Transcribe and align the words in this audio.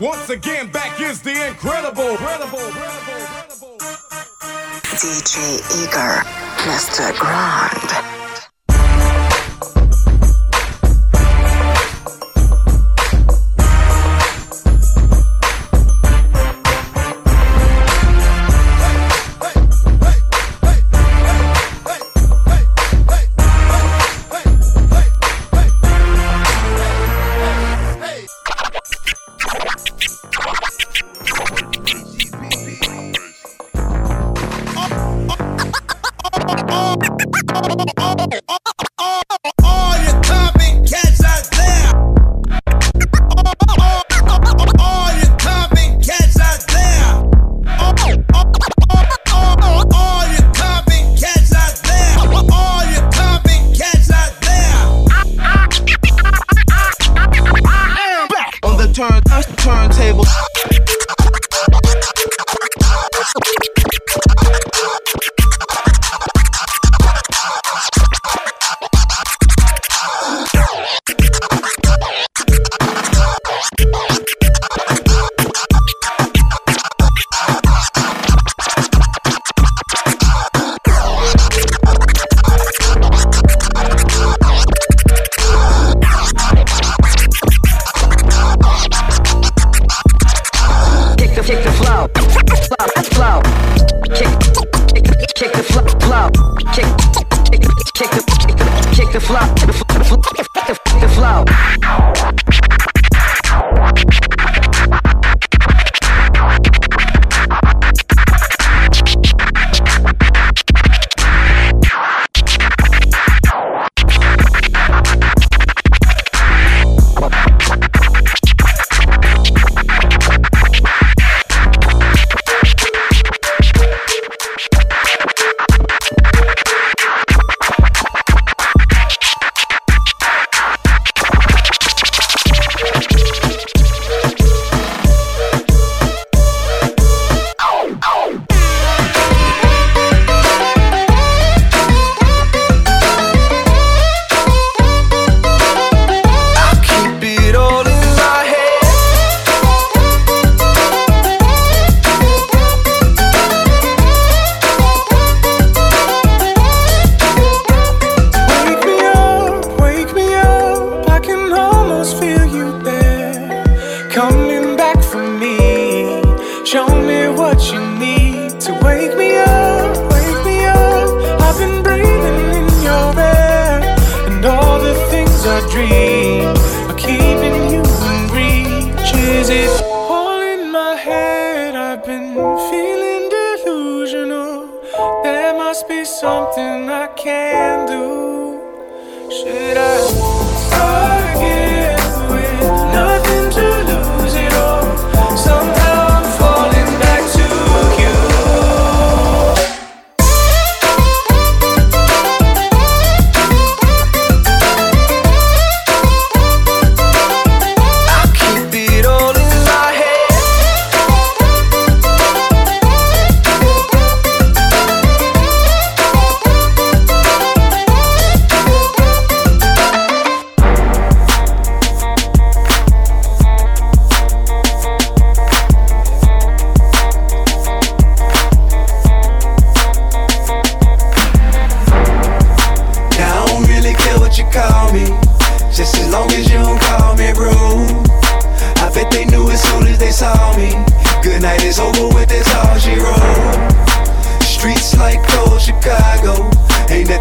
Once 0.00 0.30
again, 0.30 0.70
back 0.70 1.00
is 1.00 1.20
the 1.22 1.48
incredible, 1.48 2.10
incredible, 2.10 2.58
incredible, 2.60 3.72
incredible. 3.74 3.78
DJ 4.94 5.58
Igor, 5.82 6.22
Mr. 6.62 7.18
Grand. 7.18 8.17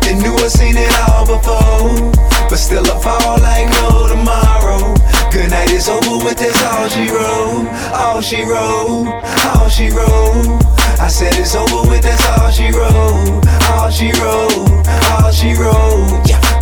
They 0.07 0.15
knew 0.15 0.33
I 0.35 0.47
seen 0.47 0.77
it 0.77 0.89
all 1.09 1.25
before. 1.25 2.11
But 2.47 2.55
still 2.55 2.85
I 2.87 2.97
fall 3.03 3.39
like 3.43 3.67
no 3.83 4.07
tomorrow. 4.07 4.95
Good 5.33 5.51
night 5.51 5.69
is 5.71 5.89
over 5.89 6.23
with 6.23 6.37
That's 6.37 6.63
all 6.63 6.87
she 6.87 7.11
wrote, 7.11 7.67
all 7.91 8.21
she 8.21 8.43
wrote, 8.43 9.11
all 9.51 9.67
she 9.67 9.89
wrote. 9.89 10.63
I 10.97 11.09
said 11.09 11.35
it's 11.35 11.55
over 11.55 11.89
with 11.89 12.03
that's 12.03 12.25
all 12.39 12.49
she 12.49 12.71
wrote, 12.71 13.43
all 13.75 13.91
she 13.91 14.13
wrote, 14.13 14.87
all 15.11 15.29
she 15.29 15.51
wrote. 15.59 16.25
Yeah 16.25 16.56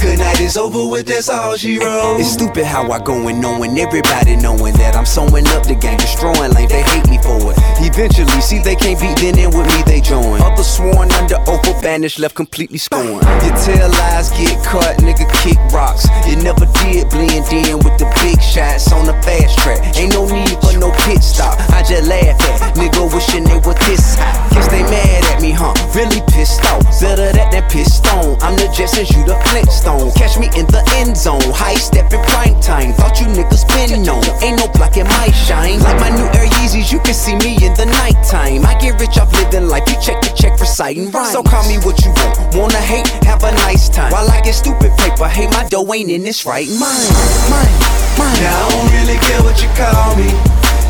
how 2.75 2.91
I 2.91 2.99
go 2.99 3.15
and 3.29 3.39
knowing 3.39 3.79
everybody 3.79 4.35
knowing 4.35 4.75
that 4.75 4.99
I'm 4.99 5.05
sewing 5.07 5.47
up 5.55 5.63
the 5.63 5.79
game, 5.79 5.95
destroying 5.95 6.51
like 6.51 6.67
they 6.67 6.83
hate 6.83 7.07
me 7.07 7.15
for 7.23 7.39
it. 7.39 7.57
Eventually, 7.79 8.41
see 8.43 8.59
they 8.59 8.75
can't 8.75 8.99
beat 8.99 9.15
then 9.23 9.39
in 9.39 9.55
with 9.55 9.63
me, 9.71 9.79
they 9.87 10.01
join. 10.01 10.43
Others 10.43 10.67
sworn 10.67 11.07
under 11.15 11.39
oath, 11.47 11.63
banished, 11.81 12.19
left 12.19 12.35
completely 12.35 12.77
scorned. 12.77 13.23
Your 13.23 13.55
tail 13.63 13.87
lies 13.87 14.29
get 14.35 14.59
cut, 14.67 14.99
nigga 14.99 15.23
kick 15.39 15.55
rocks. 15.71 16.03
You 16.27 16.35
never 16.43 16.67
did 16.83 17.07
blend 17.07 17.47
in 17.47 17.79
with 17.79 17.95
the 17.95 18.11
big 18.19 18.43
shots 18.43 18.91
on 18.91 19.07
the 19.07 19.15
fast 19.23 19.55
track. 19.63 19.79
Ain't 19.95 20.11
no 20.11 20.27
need 20.27 20.59
for 20.59 20.75
no 20.75 20.91
pit 21.07 21.23
stop. 21.23 21.55
I 21.71 21.79
just 21.79 22.11
laugh 22.11 22.35
at 22.35 22.75
nigga 22.75 23.07
wishing 23.07 23.47
they 23.47 23.59
were 23.63 23.79
this 23.87 24.19
high. 24.19 24.35
Guess 24.51 24.67
they 24.67 24.83
mad 24.83 25.23
at 25.31 25.41
me, 25.41 25.55
huh? 25.55 25.71
Really 25.95 26.19
pissed 26.27 26.59
off. 26.67 26.83
Better 26.99 27.31
that 27.31 27.55
than 27.55 27.63
pissed 27.71 28.03
on. 28.11 28.35
I'm 28.43 28.59
the 28.59 28.67
Jetsons, 28.75 29.15
you 29.15 29.23
the 29.23 29.39
Flintstone. 29.47 29.94
Catch 30.15 30.39
me 30.39 30.47
in 30.59 30.65
the 30.67 30.83
end 30.99 31.15
zone. 31.15 31.41
High 31.55 31.79
stepping 31.79 32.21
prime 32.27 32.59
time. 32.59 32.93
Thought 32.93 33.21
you 33.21 33.27
niggas 33.27 33.63
been 33.71 34.03
known. 34.03 34.23
Ain't 34.43 34.59
no 34.59 34.67
blocking 34.75 35.07
my 35.07 35.31
shine. 35.31 35.79
Like 35.79 35.99
my 35.99 36.09
new 36.09 36.27
Air 36.35 36.47
Yeezys, 36.59 36.91
you 36.91 36.99
can 36.99 37.13
see 37.13 37.35
me 37.39 37.55
in 37.63 37.73
the 37.79 37.85
nighttime. 37.85 38.65
I 38.65 38.75
get 38.79 38.99
rich 38.99 39.17
off 39.17 39.31
living 39.33 39.67
life. 39.67 39.87
You 39.87 39.95
check 40.01 40.21
the 40.21 40.31
check 40.35 40.57
for 40.57 40.65
citing 40.65 41.11
rhymes. 41.11 41.31
So 41.31 41.43
call 41.43 41.63
me 41.67 41.77
what 41.85 42.03
you 42.03 42.11
want. 42.11 42.55
Wanna 42.55 42.81
hate? 42.81 43.07
Have 43.23 43.43
a 43.43 43.51
nice 43.67 43.87
time. 43.89 44.11
While 44.11 44.29
I 44.29 44.41
get 44.41 44.55
stupid 44.55 44.91
paper, 44.97 45.27
hey, 45.27 45.47
my 45.47 45.63
dough 45.69 45.87
ain't 45.93 46.09
in 46.09 46.23
this 46.23 46.45
right 46.45 46.67
mind. 46.67 47.11
Mine, 47.47 47.75
mine. 48.19 48.37
Now 48.43 48.51
I 48.51 48.67
don't 48.75 48.91
really 48.91 49.19
care 49.23 49.41
what 49.43 49.57
you 49.63 49.69
call 49.79 50.15
me. 50.19 50.29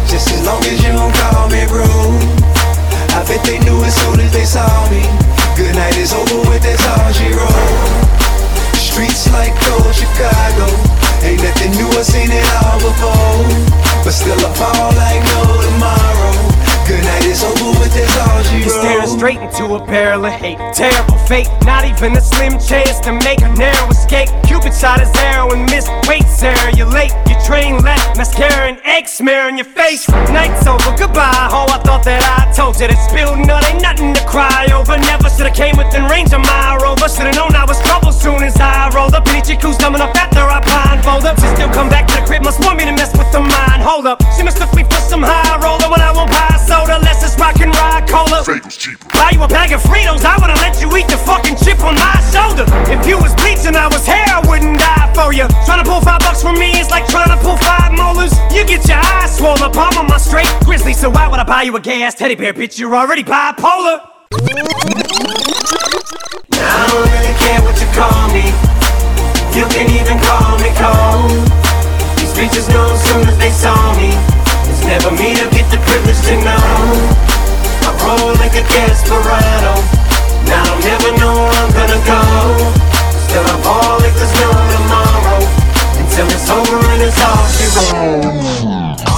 Just 0.10 0.32
as 0.34 0.46
long 0.46 0.62
as 0.66 0.82
you 0.82 0.92
don't 0.94 1.14
call 1.14 1.50
me 1.50 1.66
bro. 1.68 1.86
I 3.16 3.24
bet 3.28 3.44
they 3.46 3.60
knew 3.60 3.84
as 3.84 3.96
soon 3.96 4.20
as 4.20 4.32
they 4.34 4.46
saw 4.46 4.66
me. 4.90 5.02
Good 5.56 5.76
night 5.76 5.98
is 5.98 6.14
over 6.14 6.50
with, 6.50 6.64
that's 6.64 6.86
all 6.86 7.12
she 7.14 7.32
wrote. 7.34 8.05
Streets 8.96 9.30
like 9.34 9.52
old 9.74 9.94
Chicago. 9.94 10.72
Ain't 11.28 11.44
nothing 11.44 11.72
new, 11.72 11.90
I 12.00 12.02
seen 12.02 12.32
it 12.32 12.48
all 12.64 12.80
before. 12.80 13.44
But 14.06 14.14
still 14.14 14.40
I 14.40 14.54
fall 14.56 14.96
like 14.96 15.22
no 15.36 15.62
tomorrow. 15.64 15.85
Straight 19.26 19.42
into 19.42 19.74
a 19.74 19.80
barrel 19.88 20.24
of 20.24 20.32
hate. 20.34 20.60
Terrible 20.72 21.18
fate, 21.26 21.50
not 21.66 21.84
even 21.84 22.14
a 22.14 22.22
slim 22.22 22.60
chance 22.62 23.00
to 23.00 23.12
make 23.26 23.42
a 23.42 23.50
narrow 23.58 23.90
escape. 23.90 24.30
Cupid 24.46 24.70
shot 24.70 25.00
his 25.00 25.10
arrow 25.18 25.50
and 25.50 25.66
missed. 25.72 25.90
Wait, 26.08 26.22
Sarah, 26.30 26.70
you're 26.78 26.86
late. 26.94 27.10
Your 27.26 27.42
train 27.42 27.82
left, 27.82 28.18
mascara 28.18 28.70
and 28.70 28.78
egg 28.86 29.08
smear 29.08 29.50
on 29.50 29.58
your 29.58 29.66
face. 29.66 30.08
Night's 30.30 30.68
over, 30.68 30.94
goodbye. 30.94 31.50
Oh, 31.50 31.66
I 31.74 31.82
thought 31.82 32.06
that 32.06 32.22
I 32.22 32.54
told 32.54 32.78
you 32.80 32.86
that 32.86 33.02
spilled 33.02 33.42
nut 33.48 33.66
ain't 33.66 33.82
nothing 33.82 34.14
to 34.14 34.24
cry 34.30 34.70
over. 34.70 34.94
Never 34.94 35.30
should've 35.34 35.58
came 35.58 35.74
within 35.74 36.06
range 36.06 36.30
of 36.30 36.46
my 36.46 36.78
rover. 36.78 37.10
Should've 37.10 37.34
known 37.34 37.58
I 37.58 37.66
was 37.66 37.82
trouble 37.82 38.14
soon 38.14 38.46
as 38.46 38.62
I 38.62 38.94
rolled 38.94 39.18
up. 39.18 39.26
Any 39.34 39.42
chick 39.42 39.58
who's 39.58 39.78
coming 39.82 40.06
up 40.06 40.14
after 40.14 40.46
I 40.46 40.62
blindfold 40.62 41.26
up. 41.26 41.42
She 41.42 41.50
still 41.58 41.74
come 41.74 41.90
back 41.90 42.06
to 42.14 42.14
the 42.14 42.26
crib, 42.30 42.46
must 42.46 42.62
want 42.62 42.78
me 42.78 42.86
to 42.86 42.94
mess 42.94 43.10
with 43.18 43.32
the 43.34 43.42
mind. 43.42 43.82
Hold 43.82 44.06
up, 44.06 44.22
she 44.38 44.46
mistook 44.46 44.70
me 44.78 44.86
for 44.86 45.02
some 45.02 45.26
high 45.26 45.58
roller 45.58 45.90
when 45.90 46.02
I 46.06 46.14
won't 46.14 46.30
buy 46.30 46.62
soda. 46.62 47.02
Let's 47.02 47.26
just 47.26 47.42
rock 47.42 47.58
and 47.58 47.74
ride 47.74 48.06
cola. 48.06 48.46
Buy 49.16 49.32
you 49.32 49.42
a 49.44 49.48
bag 49.48 49.72
of 49.72 49.82
Fritos, 49.82 50.24
I 50.28 50.36
would've 50.40 50.60
let 50.60 50.80
you 50.82 50.92
eat 50.98 51.08
the 51.08 51.18
fucking 51.18 51.56
chip 51.64 51.80
on 51.84 51.96
my 51.96 52.20
shoulder. 52.32 52.68
If 52.92 53.08
you 53.08 53.18
was 53.18 53.34
bleaching, 53.36 53.76
I 53.76 53.88
was 53.88 54.06
hair, 54.06 54.28
I 54.28 54.44
wouldn't 54.44 54.78
die 54.80 55.08
for 55.16 55.32
you. 55.32 55.48
Trying 55.64 55.84
to 55.84 55.88
pull 55.88 56.02
five 56.02 56.20
bucks 56.20 56.42
from 56.44 56.60
me 56.60 56.78
is 56.80 56.90
like 56.90 57.08
trying 57.08 57.32
to 57.32 57.40
pull 57.40 57.58
five 57.58 57.96
molars. 57.96 58.36
You 58.52 58.68
get 58.68 58.88
your 58.88 59.00
eyes 59.00 59.36
swollen, 59.38 59.72
palm 59.72 59.98
on 59.98 60.08
my 60.08 60.18
straight 60.18 60.52
grizzly. 60.68 60.94
So 60.94 61.10
why 61.10 61.28
would 61.28 61.40
I 61.40 61.44
buy 61.44 61.64
you 61.64 61.76
a 61.76 61.80
gay 61.80 62.04
ass 62.04 62.16
teddy 62.16 62.36
bear, 62.36 62.54
bitch? 62.54 62.78
You're 62.78 62.96
already 62.96 63.24
bipolar. 63.24 64.04
I 66.52 66.82
don't 66.92 67.08
really 67.08 67.36
care 67.40 67.62
what 67.64 67.80
you 67.80 67.88
call 67.96 68.28
me. 68.36 68.52
You 69.56 69.64
can 69.72 69.88
even 69.96 70.20
call 70.20 70.60
me 70.60 70.70
cold. 70.76 71.32
These 72.20 72.34
bitches 72.36 72.68
know 72.68 72.92
as 72.92 73.02
soon 73.08 73.28
as 73.28 73.38
they 73.40 73.52
saw 73.52 73.96
me. 73.96 74.12
It's 74.68 74.84
never 74.84 75.12
me 75.12 75.36
to 75.40 75.48
get 75.56 75.72
the 75.72 75.80
privilege 75.88 76.20
to 76.28 76.36
know. 76.44 77.35
Roll 78.06 78.36
like 78.38 78.54
a 78.54 78.62
desperado. 78.70 79.74
Now 80.46 80.62
I 80.62 80.68
don't 80.70 80.86
never 80.86 81.12
know 81.18 81.34
where 81.34 81.58
I'm 81.58 81.72
gonna 81.74 82.02
go. 82.06 82.22
Still 83.26 83.42
I 83.42 83.58
ball 83.66 83.98
like 83.98 84.14
there's 84.14 84.34
no 84.38 84.50
tomorrow. 84.74 85.42
Until 85.98 86.28
it's 86.30 86.50
over 86.54 86.86
and 86.94 87.02
it's 87.02 87.20
all 87.26 87.46
she 87.50 87.66
wrote. 87.74 89.15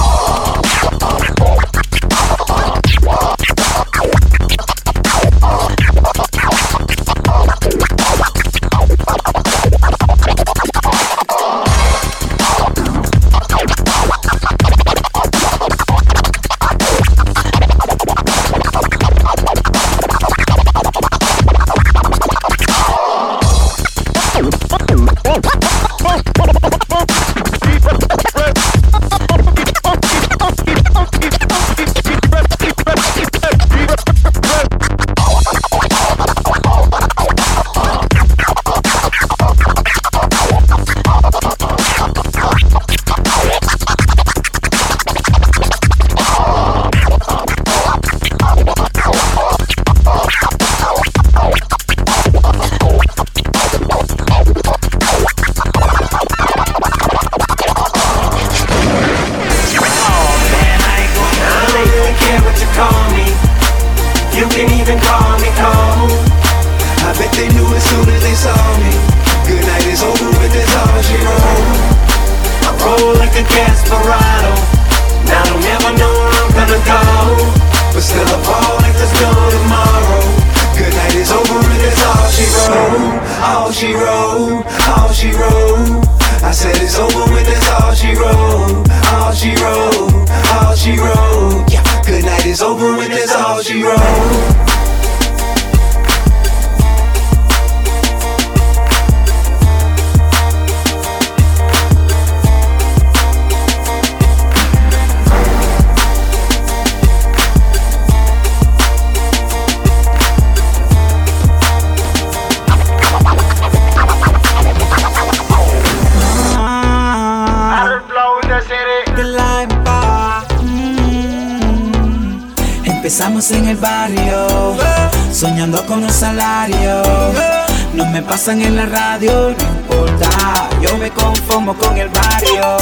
Pasan 128.48 128.62
en 128.62 128.76
la 128.76 128.86
radio, 128.86 129.54
no 129.58 129.64
importa, 129.78 130.70
yo 130.80 130.96
me 130.96 131.10
conformo 131.10 131.74
con 131.76 131.98
el 131.98 132.08
barrio. 132.08 132.78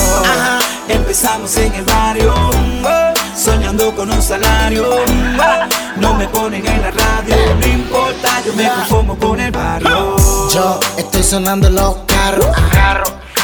Empezamos 0.88 1.56
en 1.56 1.74
el 1.74 1.84
barrio, 1.84 2.32
soñando 3.36 3.92
con 3.94 4.10
un 4.12 4.22
salario. 4.22 4.84
No 5.96 6.14
me 6.14 6.28
ponen 6.28 6.64
en 6.64 6.82
la 6.82 6.90
radio, 6.92 7.36
no 7.60 7.66
importa, 7.66 8.42
yo 8.44 8.52
me 8.54 8.68
conformo 8.68 9.18
con 9.18 9.40
el 9.40 9.50
barrio. 9.50 10.16
Yo 10.54 10.78
estoy 10.98 11.24
sonando 11.24 11.66
en 11.66 11.74
los 11.74 11.96
carros. 12.06 12.56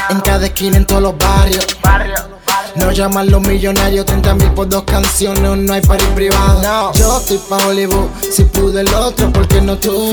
En 0.09 0.21
cada 0.21 0.47
esquina, 0.47 0.76
en 0.76 0.87
todos 0.87 1.02
los 1.02 1.19
barrios. 1.19 1.67
No 2.76 2.91
llaman 2.91 3.31
los 3.31 3.41
millonarios, 3.43 4.07
30 4.07 4.35
mil 4.35 4.50
por 4.52 4.69
dos 4.69 4.85
canciones, 4.85 5.59
no 5.59 5.75
hay 5.75 5.83
party 5.83 6.05
privado. 6.14 6.93
Yo 6.95 7.19
estoy 7.19 7.38
pa' 7.49 7.59
Hollywood, 7.67 8.09
si 8.31 8.45
pude 8.45 8.81
el 8.81 8.95
otro, 8.95 9.31
¿por 9.31 9.47
qué 9.47 9.61
no 9.61 9.76
tú? 9.76 10.12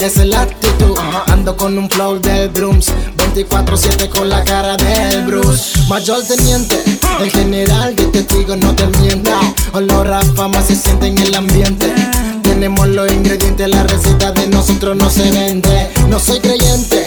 Esa 0.00 0.22
es 0.22 0.28
la 0.28 0.42
actitud. 0.42 0.96
Ando 1.28 1.56
con 1.56 1.78
un 1.78 1.88
flow 1.88 2.18
del 2.18 2.48
Brooms, 2.48 2.92
24-7 3.34 4.08
con 4.08 4.28
la 4.28 4.42
cara 4.44 4.76
del 4.76 5.24
Bruce. 5.24 5.78
Mayor 5.88 6.22
teniente, 6.24 6.82
el 7.20 7.30
general 7.30 7.94
de 7.94 8.04
testigos 8.06 8.58
no 8.58 8.74
te 8.74 8.86
miente. 8.98 9.30
Olor 9.72 10.12
a 10.12 10.20
fama 10.34 10.62
se 10.62 10.74
siente 10.74 11.06
en 11.06 11.18
el 11.18 11.34
ambiente. 11.34 11.94
Tenemos 12.42 12.88
los 12.88 13.10
ingredientes, 13.10 13.68
la 13.68 13.84
receta 13.84 14.32
de 14.32 14.48
nosotros 14.48 14.96
no 14.96 15.08
se 15.10 15.30
vende. 15.30 15.90
No 16.08 16.18
soy 16.18 16.40
creyente, 16.40 17.04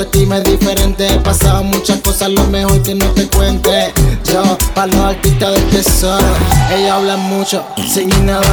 autoestima 0.00 0.38
es 0.38 0.44
diferente. 0.44 1.06
He 1.06 1.18
pasado 1.18 1.62
muchas 1.62 2.00
cosas, 2.00 2.30
lo 2.30 2.44
mejor 2.46 2.82
que 2.82 2.94
no 2.94 3.06
te 3.06 3.26
cuente. 3.28 3.92
Yo, 4.24 4.56
pa' 4.74 4.86
los 4.86 4.96
artistas 4.96 5.52
del 5.52 5.64
tesoro, 5.66 6.26
ellos 6.72 6.90
hablan 6.90 7.20
mucho, 7.20 7.64
sin 7.88 8.10
inodoro. 8.10 8.46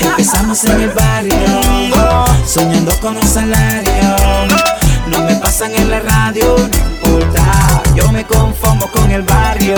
Empezamos 0.00 0.64
en 0.64 0.80
el 0.80 0.90
barrio, 0.90 1.36
soñando 2.46 2.92
con 3.00 3.16
un 3.16 3.26
salario. 3.26 4.16
No 5.06 5.20
me 5.20 5.34
pasan 5.36 5.74
en 5.74 5.90
la 5.90 6.00
radio, 6.00 6.56
no 6.56 7.08
importa, 7.10 7.82
yo 7.94 8.10
me 8.10 8.24
conformo 8.24 8.86
con 8.90 9.10
el 9.10 9.22
barrio. 9.22 9.76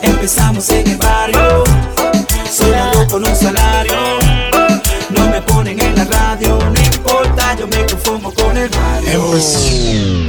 Empezamos 0.00 0.68
en 0.70 0.90
el 0.90 0.96
barrio, 0.96 1.64
soñando 2.50 3.06
con 3.08 3.26
un 3.26 3.36
salario. 3.36 3.96
No 5.10 5.26
me 5.28 5.42
ponen 5.42 5.80
en 5.80 5.96
la 5.96 6.04
radio, 6.04 6.58
no 6.58 6.91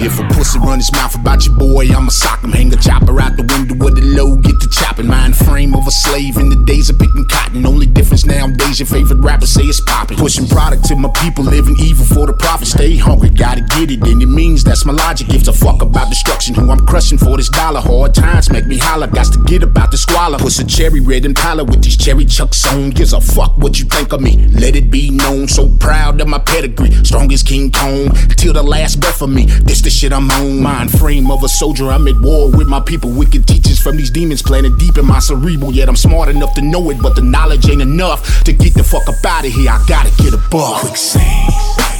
If 0.04 0.20
a 0.20 0.24
pussy 0.34 0.60
run 0.60 0.80
his 0.80 0.92
mouth 0.92 1.16
about 1.16 1.46
your 1.46 1.56
boy, 1.56 1.88
I'ma 1.88 2.10
sock 2.10 2.44
him. 2.44 2.52
Hang 2.52 2.74
a 2.74 2.76
chopper 2.76 3.22
out 3.22 3.38
the 3.38 3.44
window 3.44 3.76
with 3.76 3.96
the 3.96 4.02
low, 4.04 4.36
get 4.36 4.60
the 4.60 4.68
chopping. 4.68 5.08
Mind 5.08 5.36
frame 5.36 5.74
of 5.74 5.88
a 5.88 5.92
slave 5.92 6.38
in 6.38 6.50
the 6.50 6.62
days 6.66 6.90
of 6.90 7.00
picking 7.00 7.26
cotton. 7.30 7.66
Only 7.66 7.86
difference 7.86 8.26
nowadays, 8.26 8.80
your 8.80 8.88
favorite 8.88 9.20
rapper 9.20 9.46
say 9.46 9.64
it's 9.64 9.80
popping. 9.80 10.18
Pushing 10.18 10.48
product 10.48 10.86
to 10.86 10.96
my 10.98 11.10
people, 11.22 11.46
living 11.46 11.78
evil 11.80 12.06
for 12.06 12.28
the 12.28 12.34
profit. 12.34 12.68
Stay 12.68 12.98
hungry, 12.98 13.30
gotta 13.30 13.62
get 13.62 13.90
it, 13.90 14.04
and 14.04 14.22
it 14.22 14.28
means 14.28 14.64
that's 14.64 14.86
my 14.86 14.94
logic. 14.94 15.28
Gives 15.30 15.48
a 15.48 15.54
fuck 15.54 15.82
about 15.82 16.10
destruction, 16.10 16.56
who 16.56 16.70
I'm 16.70 16.86
crushing 16.86 17.18
for 17.18 17.38
this 17.38 17.50
dollar. 17.50 17.80
Hard 17.80 18.14
times 18.14 18.52
make 18.52 18.68
me 18.68 18.78
holler, 18.78 19.08
got 19.08 19.32
to 19.32 19.40
get 19.46 19.64
about 19.64 19.92
the 19.92 19.98
squalor. 19.98 20.38
Push 20.40 20.60
a 20.60 20.66
cherry 20.66 21.00
red 21.00 21.24
and 21.26 21.38
Impala 21.38 21.64
with 21.64 21.82
these 21.82 21.96
cherry 21.96 22.26
chucks 22.26 22.68
on. 22.68 22.90
Gives 22.90 23.14
a 23.14 23.22
fuck 23.22 23.58
what 23.58 23.80
you 23.80 23.86
think 23.86 24.12
of 24.12 24.20
me, 24.20 24.38
let 24.50 24.76
it 24.76 24.92
be 24.92 25.10
known. 25.10 25.48
So 25.48 25.70
proud 25.80 26.20
of 26.20 26.28
my 26.28 26.40
pedigree, 26.40 26.92
strong 27.14 27.32
as 27.32 27.44
King 27.44 27.70
Kong. 27.70 28.10
Till 28.42 28.54
the 28.54 28.64
last 28.64 29.00
breath 29.00 29.22
of 29.22 29.30
me, 29.30 29.46
this 29.46 29.82
the 29.82 29.92
shit 29.92 30.12
I'm 30.12 30.32
on. 30.32 30.60
Mind 30.64 30.90
frame 30.90 31.30
of 31.30 31.44
a 31.44 31.48
soldier, 31.48 31.92
I'm 31.92 32.08
at 32.08 32.20
war 32.20 32.50
with 32.50 32.68
my 32.68 32.80
people. 32.80 33.12
Wicked 33.12 33.46
teachings 33.48 33.80
from 33.80 33.98
these 33.98 34.10
demons 34.10 34.42
planted 34.42 34.80
deep 34.80 34.98
in 34.98 35.06
my 35.06 35.20
cerebral. 35.20 35.72
Yet 35.72 35.90
I'm 35.90 35.96
smart 35.96 36.30
enough 36.30 36.56
to 36.56 36.64
know 36.64 36.90
it, 36.90 36.98
but 37.04 37.16
the 37.16 37.22
knowledge 37.22 37.70
ain't 37.70 37.84
enough 37.84 38.44
to 38.46 38.52
get 38.52 38.74
the 38.74 38.84
fuck 38.84 39.08
up 39.08 39.24
out 39.24 39.46
of 39.46 39.52
here. 39.54 39.70
I 39.70 39.86
gotta 39.88 40.10
get 40.24 40.34
above. 40.34 40.82
Quicksand. 40.82 41.54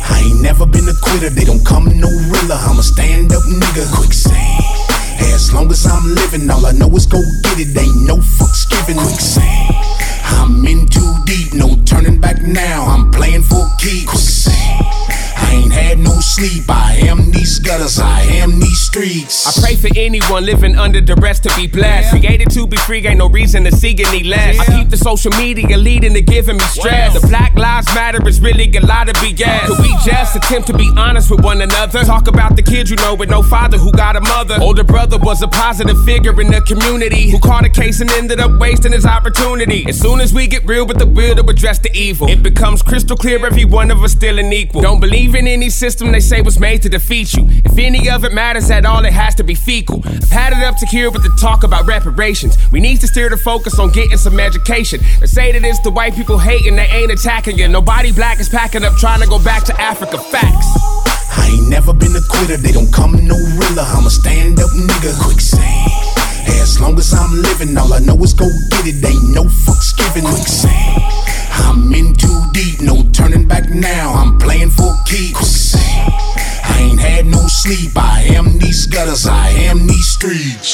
I 0.10 0.24
ain't 0.26 0.42
never 0.42 0.66
been 0.66 0.90
a 0.90 0.98
quitter, 1.00 1.30
they 1.30 1.46
don't 1.46 1.64
come 1.64 1.86
no 1.86 2.10
realer. 2.10 2.58
I'm 2.58 2.80
a 2.80 2.84
stand 2.84 3.34
up 3.34 3.44
nigga. 3.44 3.86
Quicksand. 3.94 5.03
As 5.32 5.54
long 5.54 5.72
as 5.72 5.86
I'm 5.86 6.16
living, 6.16 6.50
all 6.50 6.66
I 6.66 6.72
know 6.72 6.90
is 6.96 7.06
go 7.06 7.22
get 7.44 7.60
it. 7.60 7.78
Ain't 7.78 8.08
no 8.08 8.18
fucks 8.18 8.70
given. 8.70 8.98
Quicksand. 8.98 9.76
I'm 10.24 10.66
in 10.66 10.86
too 10.88 11.14
deep, 11.26 11.54
no 11.54 11.76
turning 11.86 12.20
back 12.20 12.42
now. 12.42 12.86
I'm 12.86 13.12
playing 13.12 13.44
for 13.44 13.68
keeps. 13.80 14.10
Quicksand. 14.10 15.23
I 15.44 15.56
ain't 15.56 15.72
had 15.72 16.00
no 16.00 16.20
sleep. 16.20 16.64
I 16.70 16.96
am 17.10 17.32
these 17.32 17.60
gutters, 17.60 18.00
I 18.00 18.22
am 18.42 18.60
these 18.60 18.80
streets. 18.80 19.46
I 19.48 19.62
pray 19.62 19.76
for 19.76 19.90
anyone 19.98 20.46
living 20.46 20.76
under 20.78 21.02
the 21.02 21.16
duress 21.16 21.40
to 21.42 21.54
be 21.56 21.68
blessed. 21.68 22.12
Created 22.12 22.50
to 22.52 22.66
be 22.68 22.78
free, 22.78 23.06
ain't 23.06 23.18
no 23.20 23.30
reason 23.30 23.64
to 23.66 23.72
see 23.72 23.96
any 24.00 24.24
less. 24.24 24.60
I 24.60 24.66
keep 24.66 24.90
the 24.90 24.98
social 24.98 25.32
media 25.32 25.78
leading 25.78 26.14
to 26.14 26.22
giving 26.22 26.58
me 26.58 26.64
stress. 26.64 27.20
The 27.20 27.28
Black 27.28 27.56
Lives 27.56 27.94
Matter 27.94 28.26
is 28.28 28.40
really 28.42 28.72
a 28.76 28.82
lot 28.82 29.10
of 29.10 29.16
BS. 29.16 29.68
Could 29.68 29.80
we 29.80 29.94
just 30.06 30.36
attempt 30.36 30.68
to 30.68 30.74
be 30.78 30.90
honest 30.98 31.30
with 31.30 31.44
one 31.44 31.62
another? 31.62 32.04
Talk 32.04 32.28
about 32.28 32.56
the 32.56 32.64
kids 32.64 32.90
you 32.90 32.96
know 32.98 33.16
with 33.16 33.30
no 33.30 33.42
father 33.44 33.78
who 33.78 33.92
got 33.92 34.16
a 34.16 34.22
mother. 34.22 34.58
Older 34.62 34.84
brother 34.84 35.18
was 35.18 35.42
a 35.42 35.48
positive 35.48 35.98
figure 36.06 36.40
in 36.40 36.48
the 36.52 36.62
community 36.62 37.30
who 37.30 37.40
caught 37.40 37.66
a 37.66 37.70
case 37.70 38.02
and 38.02 38.10
ended 38.12 38.40
up 38.40 38.60
wasting 38.60 38.92
his 38.92 39.06
opportunity. 39.06 39.86
As 39.88 40.00
soon 40.00 40.22
as 40.22 40.34
we 40.34 40.48
get 40.48 40.66
real 40.66 40.86
with 40.86 40.98
the 41.00 41.08
will 41.08 41.36
to 41.36 41.46
address 41.46 41.80
the 41.80 41.92
evil, 41.94 42.28
it 42.30 42.42
becomes 42.42 42.82
crystal 42.82 43.18
clear 43.18 43.44
every 43.46 43.66
one 43.66 43.92
of 43.92 44.02
us 44.04 44.14
still 44.14 44.40
an 44.40 44.52
equal. 44.54 44.82
Don't 44.82 45.00
believe 45.00 45.33
in 45.36 45.48
any 45.48 45.70
system 45.70 46.12
they 46.12 46.20
say 46.20 46.42
was 46.42 46.60
made 46.60 46.82
to 46.84 46.90
defeat 46.90 47.34
you. 47.34 47.46
If 47.66 47.78
any 47.78 48.10
of 48.10 48.24
it 48.24 48.34
matters 48.34 48.70
at 48.70 48.86
all, 48.86 49.04
it 49.06 49.14
has 49.14 49.36
to 49.36 49.44
be 49.44 49.56
fecal. 49.56 50.02
I've 50.06 50.30
had 50.30 50.54
it 50.54 50.64
up 50.64 50.78
to 50.78 50.86
here 50.86 51.10
with 51.12 51.24
the 51.24 51.36
talk 51.40 51.64
about 51.64 51.86
reparations. 51.86 52.58
We 52.72 52.80
need 52.80 53.00
to 53.02 53.08
steer 53.08 53.30
the 53.30 53.38
focus 53.38 53.80
on 53.80 53.92
getting 53.92 54.18
some 54.18 54.40
education. 54.40 55.02
They 55.20 55.28
say 55.28 55.52
that 55.52 55.64
it's 55.64 55.80
the 55.80 55.92
white 55.92 56.16
people 56.16 56.38
hating, 56.38 56.76
they 56.76 56.86
ain't 56.86 57.12
attacking 57.12 57.58
you. 57.58 57.68
Nobody 57.68 58.12
black 58.12 58.40
is 58.40 58.50
packing 58.50 58.84
up 58.84 58.94
trying 58.98 59.22
to 59.22 59.28
go 59.28 59.44
back 59.44 59.64
to 59.66 59.82
Africa. 59.82 60.18
Facts. 60.18 60.68
I 61.36 61.50
ain't 61.54 61.70
never 61.70 61.94
been 61.94 62.16
a 62.16 62.22
quitter, 62.30 62.58
they 62.58 62.72
don't 62.72 62.92
come 62.92 63.14
no 63.26 63.36
realer. 63.36 63.84
I'm 63.84 64.06
a 64.06 64.10
stand 64.10 64.60
up 64.60 64.70
nigga. 64.72 65.20
Quicksand. 65.24 66.23
As 66.48 66.80
long 66.80 66.98
as 66.98 67.14
I'm 67.14 67.42
living, 67.42 67.78
all 67.78 67.94
I 67.94 68.00
know 68.00 68.18
is 68.24 68.34
go 68.34 68.48
get 68.70 68.88
it. 68.88 69.04
Ain't 69.06 69.34
no 69.34 69.44
fucks 69.46 69.96
given. 69.98 70.24
Quicksand. 70.30 71.02
I'm 71.52 71.94
in 71.94 72.14
too 72.14 72.42
deep, 72.54 72.82
no 72.82 73.04
turning 73.12 73.48
back 73.48 73.70
now. 73.70 74.14
I'm 74.14 74.38
playing 74.38 74.72
for 74.72 74.94
keeps. 75.06 75.38
Quicksand. 75.38 76.53
I 76.74 76.82
ain't 76.82 77.00
had 77.00 77.26
no 77.26 77.48
sleep. 77.48 77.92
I 77.96 78.22
am 78.36 78.58
these 78.58 78.86
gutters, 78.88 79.26
I 79.28 79.50
am 79.70 79.86
these 79.88 80.10
streets. 80.10 80.74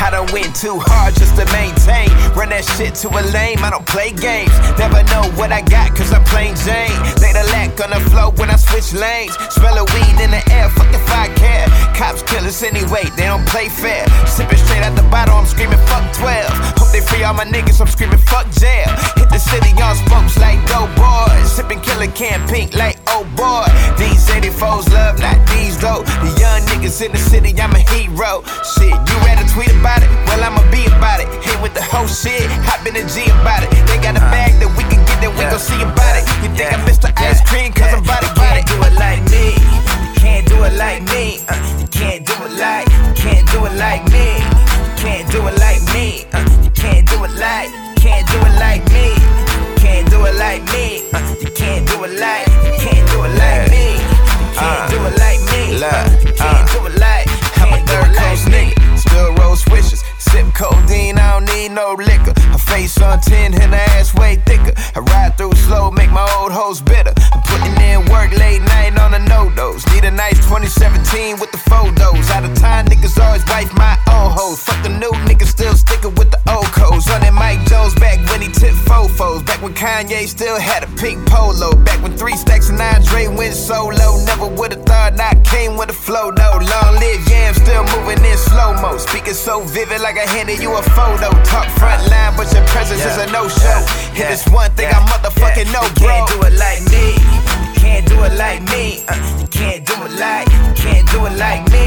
I 0.00 0.10
done 0.10 0.30
went 0.32 0.54
too 0.54 0.78
hard 0.78 1.14
just 1.14 1.34
to 1.36 1.44
maintain. 1.50 2.08
Run 2.38 2.50
that 2.50 2.64
shit 2.78 2.94
to 3.02 3.08
a 3.10 3.22
lame, 3.34 3.58
I 3.66 3.70
don't 3.70 3.86
play 3.86 4.12
games. 4.14 4.54
Never 4.78 5.02
know 5.10 5.26
what 5.34 5.50
I 5.50 5.60
got, 5.60 5.94
cause 5.96 6.12
I'm 6.12 6.22
plain 6.24 6.54
Jane. 6.62 6.94
Lay 7.18 7.34
the 7.34 7.44
lack 7.50 7.74
on 7.82 7.90
the 7.90 8.00
floor 8.10 8.30
when 8.38 8.48
I 8.50 8.56
switch 8.56 8.94
lanes. 8.94 9.34
Smell 9.50 9.74
of 9.74 9.90
weed 9.94 10.16
in 10.22 10.30
the 10.30 10.42
air, 10.54 10.70
fuck 10.70 10.90
if 10.94 11.04
I 11.10 11.26
care. 11.34 11.66
Cops 11.98 12.22
kill 12.22 12.44
us 12.46 12.62
anyway, 12.62 13.10
they 13.16 13.26
don't 13.26 13.46
play 13.48 13.68
fair. 13.68 14.06
Sipping 14.26 14.58
straight 14.58 14.86
out 14.86 14.94
the 14.94 15.06
bottle, 15.10 15.34
I'm 15.34 15.46
screaming 15.46 15.82
fuck 15.90 16.04
12. 16.14 16.78
Hope 16.78 16.90
they 16.92 17.02
free 17.02 17.24
all 17.24 17.34
my 17.34 17.44
niggas, 17.44 17.80
I'm 17.80 17.90
screaming 17.90 18.22
fuck 18.22 18.46
jail. 18.54 18.88
Hit 19.18 19.28
the 19.34 19.40
city 19.40 19.74
on 19.82 19.96
spokes 19.96 20.38
like 20.38 20.60
dope 20.70 20.92
boys. 20.94 21.48
Sipping 21.50 21.80
killer 21.80 22.10
can 22.12 22.38
pink 22.48 22.74
like 22.74 22.98
oh 23.08 23.24
boy. 23.34 23.66
These 23.98 24.28
84s 24.30 24.90
love, 24.92 25.07
not 25.16 25.40
these 25.48 25.80
though. 25.80 26.04
The 26.20 26.30
young 26.36 26.60
niggas 26.68 27.00
in 27.00 27.12
the 27.12 27.18
city, 27.18 27.56
I'm 27.56 27.72
a 27.72 27.80
hero. 27.94 28.44
Shit, 28.76 28.92
you 28.92 29.16
ready 29.24 29.40
to 29.40 29.48
tweet 29.48 29.72
about 29.72 30.04
it? 30.04 30.10
Well, 30.28 30.44
I'ma 30.44 30.60
be 30.68 30.84
about 30.92 31.24
it. 31.24 31.28
Hit 31.40 31.56
with 31.62 31.72
the 31.72 31.82
whole 31.82 32.06
shit, 32.06 32.44
hop 32.68 32.84
in 32.84 32.94
the 32.94 33.04
G 33.08 33.24
about 33.40 33.64
it. 33.64 33.70
They 33.88 33.96
got 34.04 34.20
a 34.20 34.24
bag 34.28 34.60
that 34.60 34.68
we 34.76 34.84
can 34.92 35.00
get, 35.08 35.16
then 35.24 35.32
we 35.32 35.48
gon' 35.48 35.58
see 35.58 35.80
about 35.80 36.14
it. 36.20 36.28
You 36.44 36.52
think 36.52 36.68
I'm 36.74 36.84
Mr. 36.84 37.08
Ice 37.16 37.40
Cream, 37.48 37.72
cause 37.72 37.88
I'm 37.94 38.04
body 38.04 38.28
body. 38.36 38.62
do 38.68 38.76
it 38.84 38.94
like 39.00 39.22
me. 39.32 39.56
You 39.56 40.12
can't 40.20 40.44
do 40.44 40.56
it 40.68 40.74
like 40.76 41.02
me. 41.08 41.40
Uh, 41.48 41.56
you 41.80 41.88
can't 41.88 42.26
do 42.26 42.34
it 42.44 42.52
like, 42.60 42.88
you 43.08 43.14
can't 43.16 43.46
do 43.48 43.64
it 43.64 43.74
like 43.80 44.04
me. 44.12 44.28
You 44.44 44.92
can't 45.00 45.26
do 45.32 45.40
it 45.48 45.56
like 45.56 45.82
me. 45.94 46.28
Uh, 46.36 46.44
you 46.60 46.70
can't 46.76 47.08
do 47.08 47.16
it 47.24 47.32
like, 47.40 47.70
you 47.72 47.94
can't 47.96 48.26
do 48.28 48.38
it 48.44 48.54
like 48.60 48.84
me. 48.92 49.16
You 49.16 49.76
can't 49.80 50.06
do 50.10 50.18
it 50.26 50.36
like 50.36 50.62
me. 50.74 51.08
Uh, 51.16 51.22
you 51.40 51.50
can't 51.56 51.86
do 51.88 51.96
it 52.04 52.12
like, 52.20 52.44
you 52.66 52.72
can't 52.76 53.08
do 53.08 53.24
it 53.24 53.32
like 53.38 53.67
can't 54.58 54.90
do 54.90 54.98
it 55.06 55.14
like 55.18 55.40
me. 55.54 55.78
Uh, 55.78 56.04
can't 56.34 56.66
do 56.72 56.86
it 56.86 56.98
like, 56.98 57.26
I'm 57.62 57.72
a 57.72 57.80
third 57.86 58.10
coast 58.16 58.46
nigga. 58.46 58.74
Still 58.98 59.34
rose 59.34 59.62
swishes. 59.62 60.02
Sip 60.18 60.46
codeine, 60.54 61.18
I 61.18 61.38
don't 61.38 61.46
need 61.54 61.70
no 61.70 61.94
liquor. 61.94 62.34
Her 62.52 62.58
face 62.58 63.00
on 63.00 63.20
10 63.20 63.54
and 63.54 63.72
her 63.72 63.86
ass 63.96 64.14
way 64.14 64.36
thicker. 64.44 64.74
I 64.96 65.00
ride 65.00 65.38
through 65.38 65.54
slow, 65.54 65.90
make 65.90 66.10
my 66.10 66.26
old 66.38 66.52
hoes 66.52 66.80
bitter. 66.80 67.14
I'm 67.32 67.42
putting 67.42 67.76
in 67.80 68.10
work 68.10 68.32
late 68.32 68.62
night 68.62 68.98
on 68.98 69.12
the 69.12 69.20
no 69.20 69.50
dose. 69.54 69.86
Need 69.94 70.04
a 70.04 70.10
nice 70.10 70.38
2017 70.44 71.38
with 71.38 71.52
the 71.52 71.58
photos. 71.70 72.30
Out 72.30 72.44
of 72.44 72.54
time, 72.58 72.86
niggas 72.86 73.18
always 73.22 73.46
wife 73.46 73.72
my 73.74 73.96
own 74.10 74.30
hoes. 74.34 74.60
Fuck 74.60 74.82
the 74.82 74.90
new 74.90 75.12
niggas 75.24 75.48
still 75.48 75.74
sticking 75.74 76.14
with 76.16 76.30
the 76.30 76.40
old 76.50 76.66
codes. 76.74 77.08
On 77.10 77.20
that 77.20 77.32
Mike 77.32 77.64
Jones 77.66 77.94
fofos. 78.88 79.44
Back 79.44 79.62
when 79.62 79.74
Kanye 79.74 80.26
still 80.26 80.58
had 80.58 80.82
a 80.82 80.90
pink 80.96 81.20
polo. 81.28 81.76
Back 81.84 82.02
when 82.02 82.16
three 82.16 82.36
stacks 82.36 82.70
and 82.70 82.80
Andre 82.80 83.28
went 83.28 83.54
solo. 83.54 84.24
Never 84.24 84.48
would've 84.48 84.82
thought 84.84 85.20
I 85.20 85.36
came 85.44 85.76
with 85.76 85.90
a 85.90 85.98
flow 86.06 86.32
though. 86.32 86.58
Long 86.58 86.94
live 86.96 87.22
Yam, 87.28 87.54
still 87.54 87.84
moving 87.92 88.24
in 88.24 88.38
slow 88.38 88.72
mo. 88.80 88.96
Speaking 88.96 89.34
so 89.34 89.60
vivid 89.62 90.00
like 90.00 90.16
I 90.16 90.26
handed 90.26 90.60
you 90.60 90.72
a 90.74 90.82
photo. 90.96 91.28
Talk 91.44 91.68
front 91.78 92.08
line, 92.10 92.34
but 92.36 92.48
your 92.52 92.64
presence 92.72 93.04
is 93.04 93.18
a 93.18 93.30
no 93.30 93.48
show. 93.48 93.80
Hit 94.16 94.28
this 94.32 94.48
one 94.48 94.70
thing 94.72 94.88
I 94.88 95.00
motherfucking 95.12 95.68
know, 95.70 95.84
bro. 96.00 96.08
You 96.08 96.24
can't 96.24 96.28
do 96.32 96.38
it 96.48 96.54
like 96.56 96.82
me. 96.88 97.06
You 97.68 97.74
can't 97.76 98.06
do 98.08 98.16
it 98.24 98.34
like 98.40 98.62
me. 98.72 99.04
Uh, 99.08 99.14
you 99.40 99.46
can't 99.48 99.84
do 99.86 99.94
it 100.04 100.12
like. 100.18 100.48
You 100.48 100.74
can't 100.74 101.06
do 101.12 101.26
it 101.26 101.36
like 101.36 101.64
me. 101.70 101.86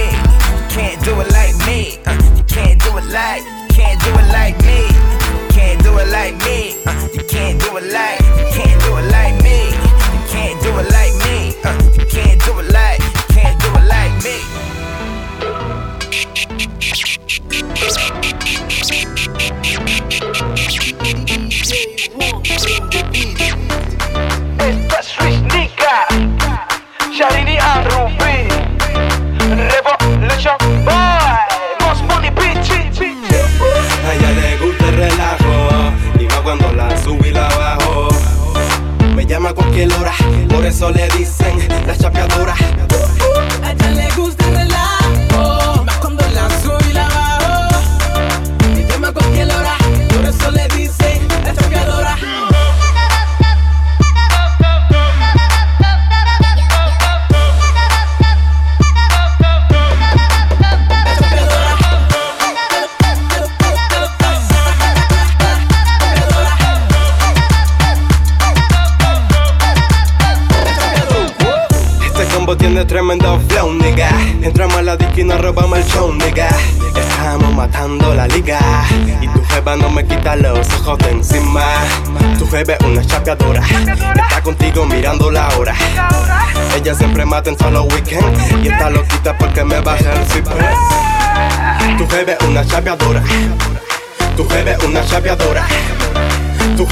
You 0.53 0.63
can't 0.70 1.03
do 1.03 1.20
it 1.20 1.29
like 1.31 1.58
me. 1.65 1.98
Uh, 2.05 2.13
you 2.38 2.43
can't 2.43 2.79
do 2.81 2.98
it 2.98 3.05
like. 3.10 3.43
You 3.43 3.67
can't 3.74 4.00
do 4.01 4.12
it 4.12 4.27
like 4.31 4.58
me. 4.63 4.90
Do 5.83 5.97
it 5.97 6.09
like 6.09 6.38
me. 6.45 6.75
Uh, 6.85 7.09
you 7.13 7.23
can't 7.23 7.59
do 7.59 7.77
it 7.77 7.91
like. 7.91 8.19
You 8.39 8.45
can't 8.53 8.81
do 8.81 8.97
it 8.97 9.05
like 9.05 9.11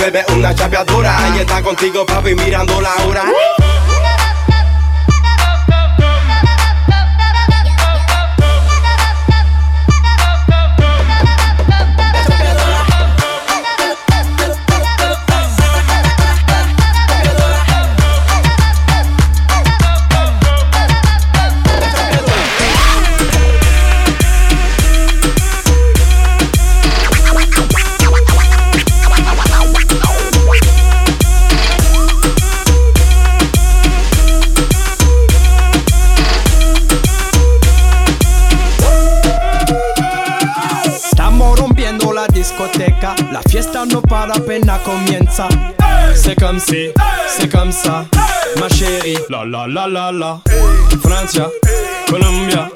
Es 0.02 0.26
una 0.34 0.56
chapeadora. 0.56 1.28
Ella 1.28 1.42
está 1.42 1.62
contigo, 1.62 2.06
papi, 2.06 2.34
mirando 2.34 2.80
la 2.80 2.96
hora. 3.06 3.26
La 43.40 43.50
fiesta 43.50 43.86
no 43.86 44.02
para 44.02 44.34
apenas 44.34 44.82
comienza. 44.82 45.48
C'est 46.14 46.38
comme 46.38 46.60
si, 46.60 46.92
c'est 47.26 47.50
comme 47.50 47.72
ça, 47.72 48.06
ma 48.60 48.68
chérie. 48.68 49.18
La 49.30 49.46
la 49.46 49.66
la 49.66 49.88
la 49.88 50.12
la. 50.12 50.42
Francia, 51.02 51.48
Colombia, 52.10 52.70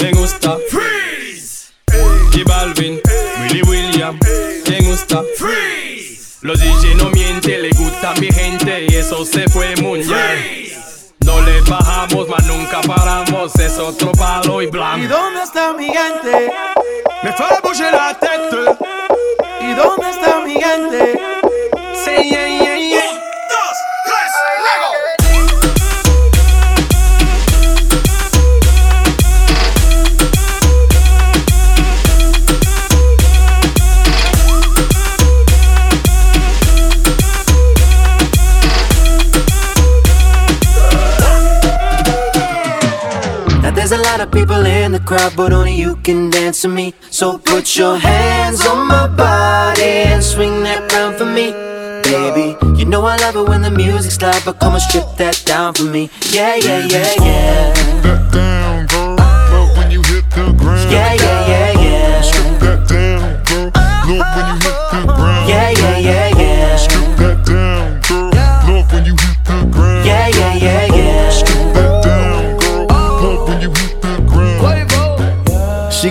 me 0.00 0.12
gusta. 0.12 0.56
Freeze. 0.70 1.72
Y 2.32 2.44
Balvin, 2.44 3.00
Willy 3.40 3.62
William, 3.62 4.16
me 4.70 4.80
gusta. 4.82 5.24
Freeze. 5.36 6.38
Los 6.42 6.60
DJ 6.60 6.94
no 6.94 7.10
mienten, 7.10 7.62
le 7.62 7.70
gusta 7.70 8.14
mi 8.20 8.30
gente 8.30 8.86
y 8.88 8.94
eso 8.94 9.24
se 9.24 9.48
fue 9.48 9.74
muy 9.82 9.98
bien. 10.04 10.70
No 11.24 11.40
le 11.40 11.60
bajamos, 11.62 12.28
mas 12.28 12.46
nunca 12.46 12.80
paramos, 12.82 13.52
es 13.56 13.78
otro 13.80 14.12
palo 14.12 14.62
y 14.62 14.68
blanco. 14.68 15.04
¿Y 15.04 15.06
dónde 15.08 15.42
está 15.42 15.72
mi 15.72 15.86
gente? 15.86 16.52
Me 17.24 17.32
fue 17.32 17.46
bouger 17.64 17.92
la 17.92 18.16
tête. 18.16 19.13
¿Y 19.74 19.76
dónde 19.76 20.08
está 20.08 20.38
mi 20.40 20.54
gente? 20.54 21.18
Sí, 21.94 22.30
yeah, 22.30 22.46
yeah, 22.46 22.76
yeah. 22.78 23.23
People 45.14 45.26
in 45.26 45.30
the 45.30 45.30
crowd, 45.30 45.36
but 45.36 45.52
only 45.52 45.74
you 45.74 45.96
can 45.96 46.30
dance 46.30 46.62
to 46.62 46.68
me. 46.68 46.94
So 47.10 47.38
put 47.38 47.76
your 47.76 47.96
hands 47.96 48.66
on 48.66 48.86
my 48.86 49.06
body 49.08 49.82
and 49.82 50.22
swing 50.22 50.62
that 50.62 50.92
round 50.92 51.16
for 51.16 51.26
me. 51.26 51.52
Baby, 52.02 52.56
you 52.78 52.84
know 52.84 53.04
I 53.06 53.16
love 53.16 53.36
it 53.36 53.48
when 53.48 53.62
the 53.62 53.70
music's 53.70 54.20
loud, 54.20 54.42
but 54.44 54.60
come 54.60 54.74
and 54.74 54.82
strip 54.82 55.16
that 55.16 55.42
down 55.46 55.74
for 55.74 55.84
me. 55.84 56.10
Yeah, 56.30 56.56
yeah, 56.56 56.86
yeah, 56.86 57.12
yeah. 57.20 57.72
That 58.02 58.32
down, 58.32 58.86
girl. 58.86 59.16
Love 59.16 59.76
when 59.76 59.90
you 59.90 60.02
hit 60.02 60.28
the 60.30 60.52
ground. 60.52 60.90
Yeah, 60.92 61.14
yeah, 61.14 61.22
yeah, 61.22 61.24
yeah. 61.24 61.33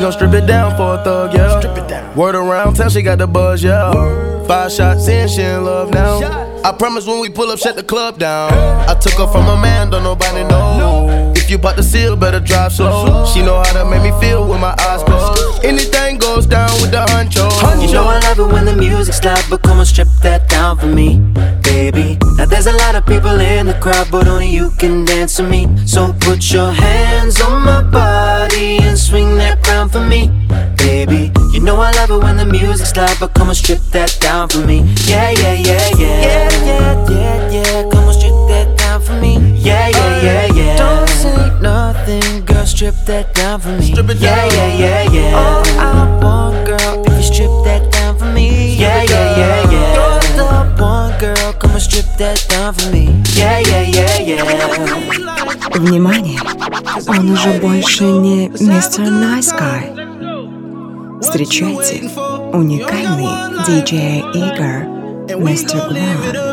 Gon' 0.04 0.12
strip 0.12 0.34
it 0.34 0.46
down 0.46 0.76
for 0.76 0.96
a 1.00 1.04
thug, 1.06 1.34
yeah. 1.34 1.60
Strip 1.60 1.78
it 1.78 1.88
down. 1.88 2.14
Word 2.18 2.36
around 2.36 2.76
town, 2.76 2.90
she 2.90 3.02
got 3.02 3.20
the 3.20 3.28
buzz, 3.28 3.64
yeah. 3.64 4.44
Five 4.46 4.70
shots 4.70 5.08
in, 5.08 5.30
she 5.30 5.42
in 5.42 5.64
love 5.64 5.92
now. 5.92 6.20
I 6.62 6.74
promise 6.74 7.08
when 7.08 7.22
we 7.22 7.30
pull 7.30 7.50
up, 7.50 7.58
shut 7.58 7.78
the 7.78 7.84
club 7.84 8.20
down. 8.20 8.52
I 8.90 8.96
took 8.96 9.14
her 9.14 9.28
from 9.28 9.48
a 9.48 9.56
man, 9.56 9.92
don't 9.92 10.04
nobody 10.04 10.44
know. 10.44 11.23
You 11.54 11.60
bought 11.60 11.76
the 11.76 11.84
seal, 11.84 12.16
better 12.16 12.40
drive 12.40 12.74
slow. 12.74 13.26
She 13.28 13.42
know 13.44 13.62
how 13.62 13.74
to 13.74 13.86
make 13.86 14.02
me 14.02 14.12
feel 14.20 14.48
with 14.48 14.60
my 14.60 14.76
eyes 14.80 15.04
closed. 15.04 15.64
Anything 15.64 16.18
goes 16.18 16.48
down 16.48 16.72
with 16.82 16.90
the 16.90 17.06
honcho. 17.06 17.46
You 17.80 17.94
know 17.94 18.06
I 18.06 18.18
love 18.20 18.40
it 18.40 18.52
when 18.52 18.66
the 18.66 18.76
music's 18.76 19.24
loud, 19.24 19.44
but 19.52 19.62
come 19.62 19.78
and 19.78 19.88
strip 19.88 20.08
that 20.24 20.50
down 20.50 20.80
for 20.80 20.88
me, 20.88 21.20
baby. 21.62 22.18
Now 22.38 22.46
there's 22.46 22.66
a 22.66 22.74
lot 22.84 22.96
of 22.96 23.06
people 23.06 23.40
in 23.40 23.68
the 23.68 23.76
crowd, 23.76 24.08
but 24.12 24.28
only 24.28 24.50
you 24.50 24.72
can 24.80 25.06
dance 25.06 25.36
to 25.38 25.44
me. 25.44 25.68
So 25.86 26.12
put 26.22 26.52
your 26.52 26.72
hands 26.72 27.40
on 27.40 27.62
my 27.64 27.84
body 27.84 28.80
and 28.82 28.98
swing 28.98 29.36
that 29.36 29.66
round 29.68 29.92
for 29.92 30.02
me, 30.02 30.32
baby 30.78 31.32
You 31.63 31.63
know 31.63 31.77
I 31.81 31.91
love 31.93 32.11
it 32.11 32.19
when 32.23 32.37
the 32.37 32.45
music's 32.45 32.95
loud, 32.97 33.17
but 33.21 33.35
come 33.35 33.49
and 33.49 33.57
strip 33.57 33.81
that 33.93 34.17
down 34.21 34.49
for 34.49 34.59
me. 34.65 34.79
Yeah, 35.07 35.31
yeah, 35.31 35.53
yeah, 35.55 35.89
yeah. 35.97 36.21
Yeah, 36.23 36.49
yeah, 36.67 37.11
yeah, 37.11 37.51
yeah. 37.51 37.91
Come 37.91 38.05
and 38.05 38.15
strip 38.15 38.39
that 38.49 38.77
down 38.79 39.01
for 39.01 39.15
me. 39.15 39.39
Yeah, 39.57 39.89
yeah, 39.89 40.23
yeah, 40.23 40.47
yeah. 40.55 40.77
Don't 40.77 41.09
say 41.09 41.61
nothing, 41.61 42.45
girl. 42.45 42.67
Strip 42.67 42.95
that 43.07 43.35
down 43.35 43.61
for 43.61 43.71
me. 43.71 43.93
Strip 43.93 44.11
it 44.11 44.21
down. 44.21 44.23
Yeah, 44.23 44.47
yeah, 44.47 44.73
yeah, 44.79 45.13
yeah. 45.13 45.41
All 45.41 45.65
I 45.79 46.21
want, 46.23 46.67
girl, 46.67 47.05
if 47.07 47.17
you 47.17 47.23
strip 47.23 47.51
that 47.65 47.91
down 47.91 48.17
for 48.19 48.27
me. 48.27 48.75
Yeah, 48.77 49.03
yeah, 49.03 49.37
yeah, 49.37 49.71
yeah. 49.71 49.97
You're 50.37 50.37
the 50.37 50.83
one, 50.83 51.19
girl. 51.19 51.53
Come 51.55 51.73
and 51.73 51.83
strip 51.83 52.07
that 52.19 52.47
down 52.49 52.75
for 52.75 52.91
me. 52.93 53.23
Yeah, 53.35 53.59
yeah, 53.61 53.83
yeah, 53.83 54.19
yeah. 54.21 54.45
Внимание! 55.79 56.41
Он 57.07 57.31
уже 57.31 57.53
больше 57.61 58.05
не 58.05 58.49
мистер 58.49 59.05
Nice 59.05 59.53
Guy. 59.53 60.02
Встречайте, 61.34 62.12
уникальный 62.54 63.66
диджей 63.66 64.20
Игорь, 64.36 65.36
мистер 65.40 65.80
Гранд. 65.90 66.53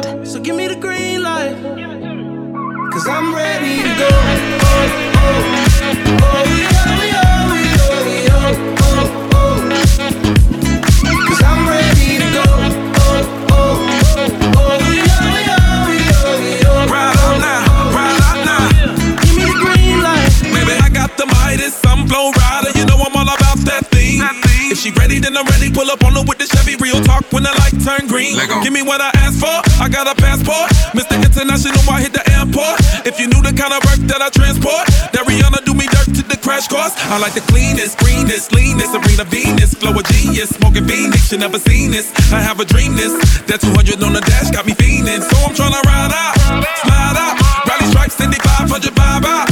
Pull 25.81 25.89
up 25.89 26.05
on 26.05 26.13
her 26.13 26.25
with 26.29 26.37
the 26.37 26.45
Chevy. 26.45 26.77
Real 26.77 27.01
talk 27.01 27.25
when 27.33 27.41
the 27.41 27.49
light 27.57 27.73
turn 27.81 28.05
green. 28.05 28.37
Give 28.61 28.69
me 28.69 28.85
what 28.85 29.01
I 29.01 29.09
asked 29.17 29.41
for. 29.41 29.57
I 29.81 29.89
got 29.89 30.05
a 30.05 30.13
passport. 30.13 30.69
Mr. 30.93 31.17
International, 31.17 31.81
I 31.89 32.05
hit 32.05 32.13
the 32.13 32.21
airport. 32.37 32.77
If 33.09 33.17
you 33.17 33.33
knew 33.33 33.41
the 33.41 33.57
kind 33.57 33.73
of 33.73 33.81
work 33.89 33.97
that 34.13 34.21
I 34.21 34.29
transport, 34.29 34.85
that 35.17 35.25
Rihanna 35.25 35.65
do 35.65 35.73
me 35.73 35.89
dirt 35.89 36.13
to 36.21 36.23
the 36.29 36.37
crash 36.37 36.69
course. 36.69 36.93
I 37.09 37.17
like 37.17 37.33
the 37.33 37.41
cleanest, 37.49 37.97
greenest, 37.97 38.53
leanest, 38.53 38.93
Serena 38.93 39.25
Venus, 39.25 39.73
flow 39.73 39.97
a 39.97 40.05
genius, 40.05 40.53
smoking 40.53 40.85
Phoenix. 40.85 41.33
You 41.33 41.41
never 41.41 41.57
seen 41.57 41.97
this. 41.97 42.13
I 42.29 42.45
have 42.45 42.61
a 42.61 42.69
dream 42.69 42.93
this. 42.93 43.17
That 43.49 43.65
200 43.65 44.05
on 44.05 44.13
the 44.13 44.21
dash 44.21 44.53
got 44.53 44.69
me 44.69 44.77
fiending. 44.77 45.25
So 45.25 45.33
I'm 45.49 45.57
tryna 45.57 45.81
ride 45.89 46.13
out, 46.13 46.37
slide 46.85 47.17
out, 47.17 47.41
rally 47.65 47.89
stripes, 47.89 48.21
7500 48.21 48.93
vibe 48.93 49.25
out, 49.25 49.49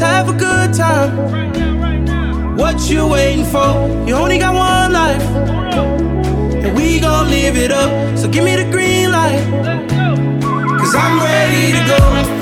Have 0.00 0.30
a 0.30 0.32
good 0.32 0.72
time. 0.72 2.56
What 2.56 2.88
you 2.88 3.06
waiting 3.06 3.44
for? 3.44 4.06
You 4.08 4.14
only 4.14 4.38
got 4.38 4.54
one 4.54 4.92
life. 4.94 5.22
And 6.64 6.74
we 6.74 7.00
gon' 7.00 7.28
live 7.28 7.58
it 7.58 7.70
up. 7.70 8.16
So 8.16 8.26
give 8.26 8.44
me 8.44 8.56
the 8.56 8.64
green 8.70 9.10
light. 9.10 9.44
Cause 10.78 10.94
I'm 10.94 11.18
ready 11.20 11.72
to 11.72 11.84
go. 11.86 12.39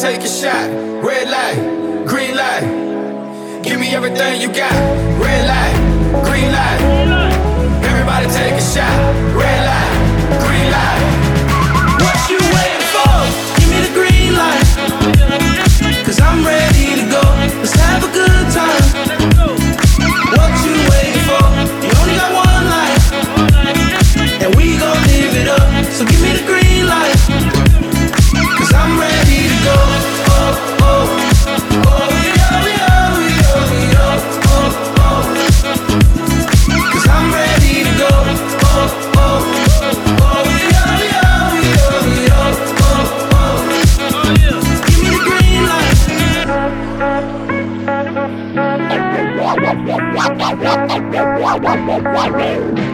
take 0.00 0.22
a 0.22 0.28
shot. 0.28 0.70
Red 1.02 1.28
light, 1.28 2.06
green 2.06 2.36
light. 2.36 2.62
Give 3.64 3.80
me 3.80 3.88
everything 3.96 4.40
you 4.40 4.46
got. 4.46 4.72
Red 5.20 5.42
light, 5.48 6.24
green 6.24 6.52
light. 6.52 6.80
Everybody 7.82 8.26
take 8.26 8.54
a 8.54 8.60
shot. 8.60 8.94
Red 9.34 9.60
light, 9.70 9.92
green 10.44 10.70
light. 10.70 11.02
What 12.04 12.18
you 12.30 12.38
waiting 12.54 12.86
for? 12.94 13.16
Give 13.58 13.70
me 13.74 13.80
the 13.86 13.92
green 13.98 14.34
light. 14.36 16.04
Cause 16.06 16.20
I'm 16.20 16.46
ready 16.46 17.02
to 17.02 17.10
go. 17.10 17.22
Let's 17.58 17.74
have 17.74 18.04
a 18.04 18.12
good 18.12 18.54
time. 18.54 18.87
Wahoo! 52.04 52.87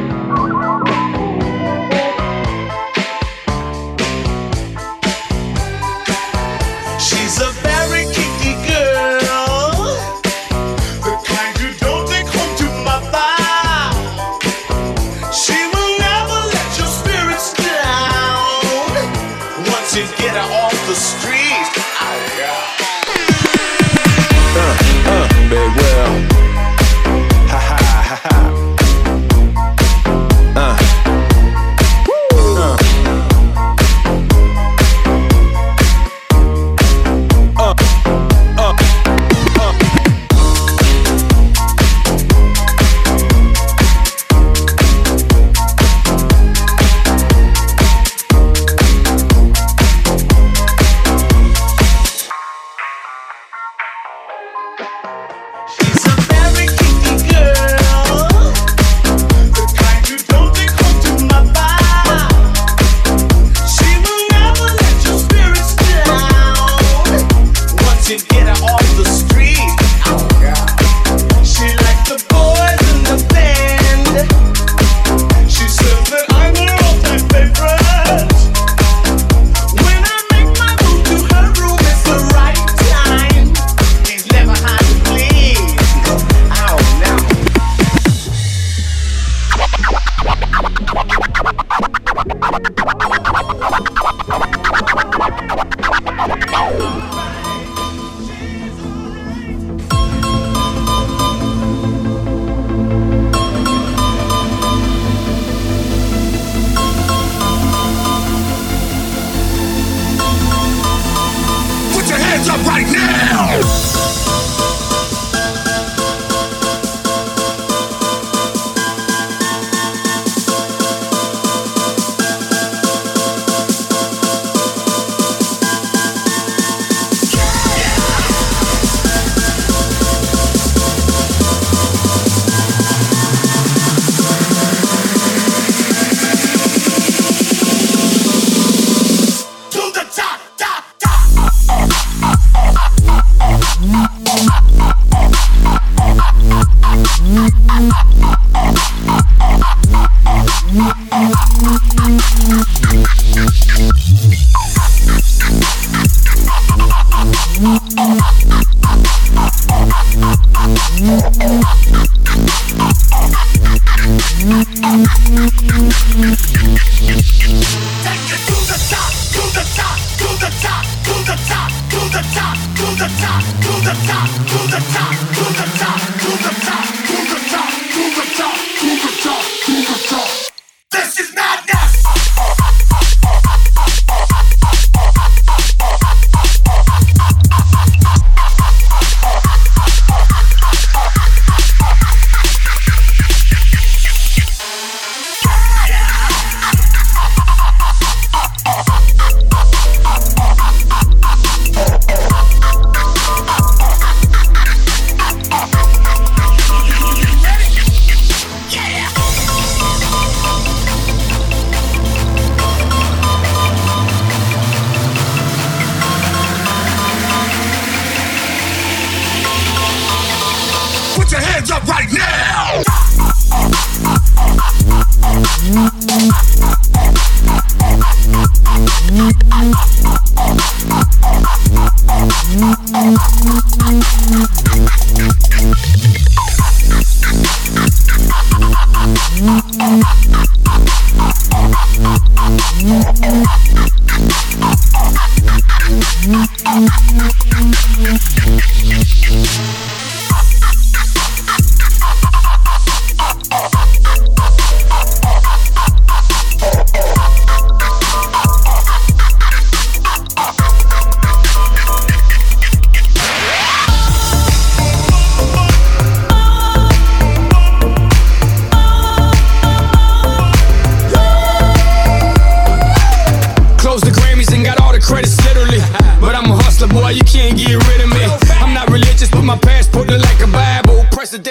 the 173.84 173.92
top, 174.06 174.28
to 174.48 174.58
the 174.72 174.80
top, 174.94 175.14
to 175.34 175.44
the 175.60 175.63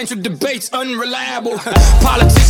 presidential 0.05 0.37
debates 0.37 0.69
unreliable. 0.73 1.57
Politics 2.01 2.42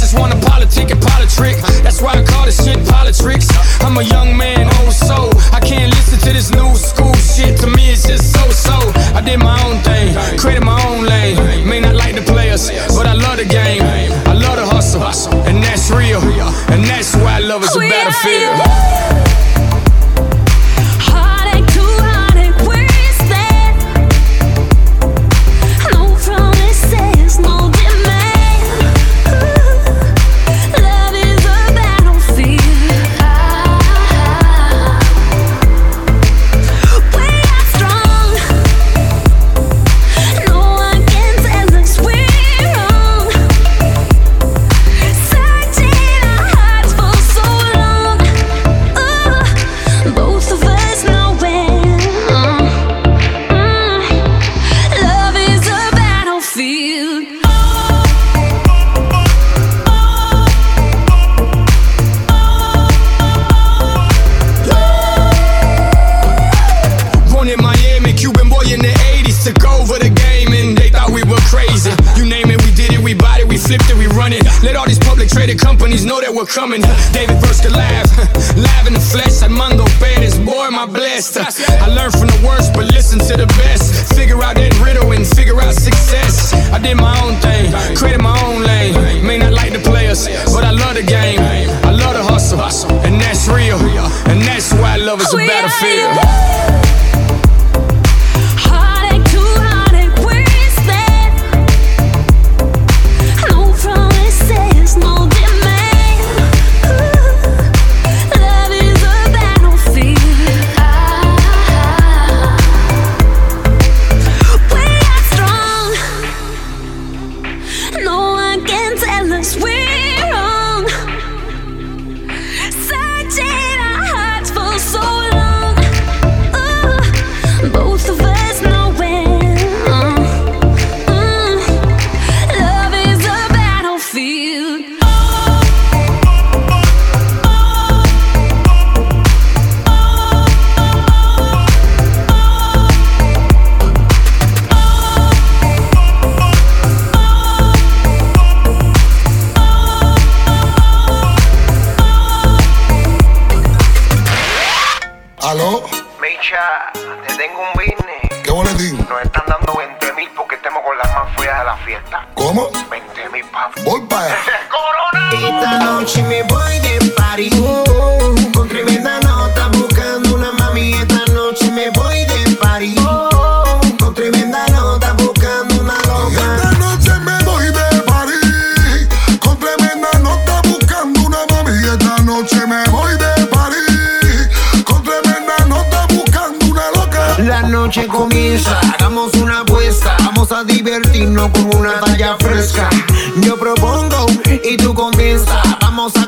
traded 75.34 75.60
companies 75.60 76.06
know 76.06 76.22
that 76.22 76.30
we're 76.30 76.46
coming. 76.46 76.82
David 77.12 77.42
first 77.42 77.66
alive, 77.66 78.06
live 78.70 78.86
in 78.86 78.94
the 78.94 79.02
flesh. 79.02 79.42
Armando 79.42 79.86
Perez, 79.98 80.38
boy, 80.38 80.70
my 80.70 80.86
blessed. 80.86 81.38
I 81.82 81.88
learned 81.90 82.14
from 82.14 82.30
the 82.30 82.42
worst, 82.46 82.74
but 82.74 82.86
listen 82.94 83.18
to 83.20 83.34
the 83.36 83.48
best. 83.58 84.14
Figure 84.14 84.42
out 84.44 84.56
that 84.56 84.72
riddle 84.80 85.12
and 85.12 85.26
figure 85.26 85.60
out 85.60 85.74
success. 85.74 86.54
I 86.72 86.78
did 86.78 86.96
my 86.96 87.18
own 87.26 87.36
thing, 87.42 87.74
created 87.98 88.22
my 88.22 88.38
own 88.46 88.62
lane. 88.62 89.26
May 89.26 89.40
not 89.40 89.54
like 89.54 89.74
the 89.74 89.82
players, 89.82 90.30
but 90.54 90.64
I 90.64 90.72
love 90.72 90.96
the 90.96 91.04
game. 91.04 91.40
I 91.42 91.92
love 91.92 92.14
the 92.14 92.24
hustle, 92.24 92.62
and 93.02 93.20
that's 93.20 93.48
real. 93.50 93.82
And 94.30 94.42
that's 94.46 94.72
why 94.74 94.98
love 94.98 95.20
is 95.20 95.34
a 95.34 95.38
oh, 95.38 95.48
battlefield. 95.48 96.53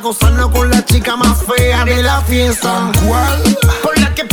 gozarnos 0.06 0.52
con 0.52 0.70
la 0.70 0.86
chica 0.86 1.15
más 1.15 1.44
fea 1.46 1.84
de 1.84 2.04
la 2.04 2.22
fiesta. 2.22 2.91
¿Cuál? 3.08 3.41
Por 3.82 4.00
la 4.00 4.13
que 4.13 4.24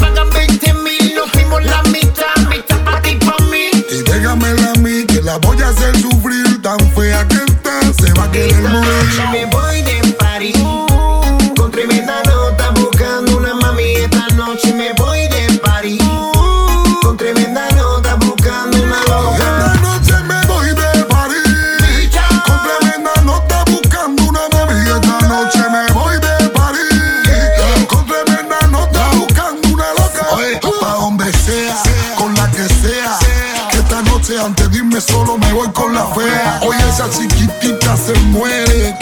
Que 32.83 33.79
esta 33.79 34.03
noche 34.03 34.35
antes 34.45 34.69
de 34.69 34.79
irme 34.79 35.01
solo 35.01 35.39
me 35.39 35.53
voy 35.53 35.71
con 35.71 35.95
la 35.95 36.05
fea. 36.07 36.59
Hoy 36.63 36.77
esa 36.89 37.09
chiquitita 37.09 37.97
se 37.97 38.13
muere. 38.31 38.97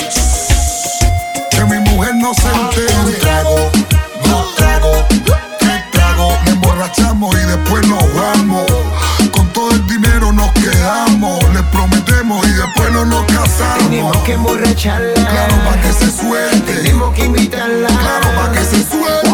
Que 1.51 1.65
mi 1.65 1.79
mujer 1.91 2.15
no 2.17 2.35
se 2.35 2.49
entere. 2.49 2.95
Un 3.07 3.15
trago, 3.15 3.57
dos 4.27 4.55
trago, 4.57 4.93
tres 5.59 5.91
tragos. 5.93 6.35
Me 6.45 6.51
emborrachamos 6.51 7.35
y 7.35 7.39
después 7.39 7.87
nos 7.89 8.15
vamos. 8.15 8.67
Con 9.33 9.51
todo 9.55 9.71
el 9.71 9.87
dinero 9.87 10.31
nos 10.31 10.53
quedamos. 10.53 11.43
Le 11.55 11.63
prometemos 11.63 12.47
y 12.47 12.53
después 12.53 12.93
no 12.93 13.07
nos 13.07 13.25
casamos. 13.25 13.89
Tenemos 13.89 14.17
que 14.19 14.33
emborracharla. 14.35 15.15
Claro, 15.15 15.55
para 15.65 15.81
que 15.81 15.93
se 15.95 16.11
suelte. 16.11 16.75
Tenemos 16.75 17.15
que 17.15 17.25
invitarla. 17.25 17.89
Claro, 17.89 18.29
para 18.37 18.53
que 18.53 18.65
se 18.65 18.85
suelte. 18.87 19.30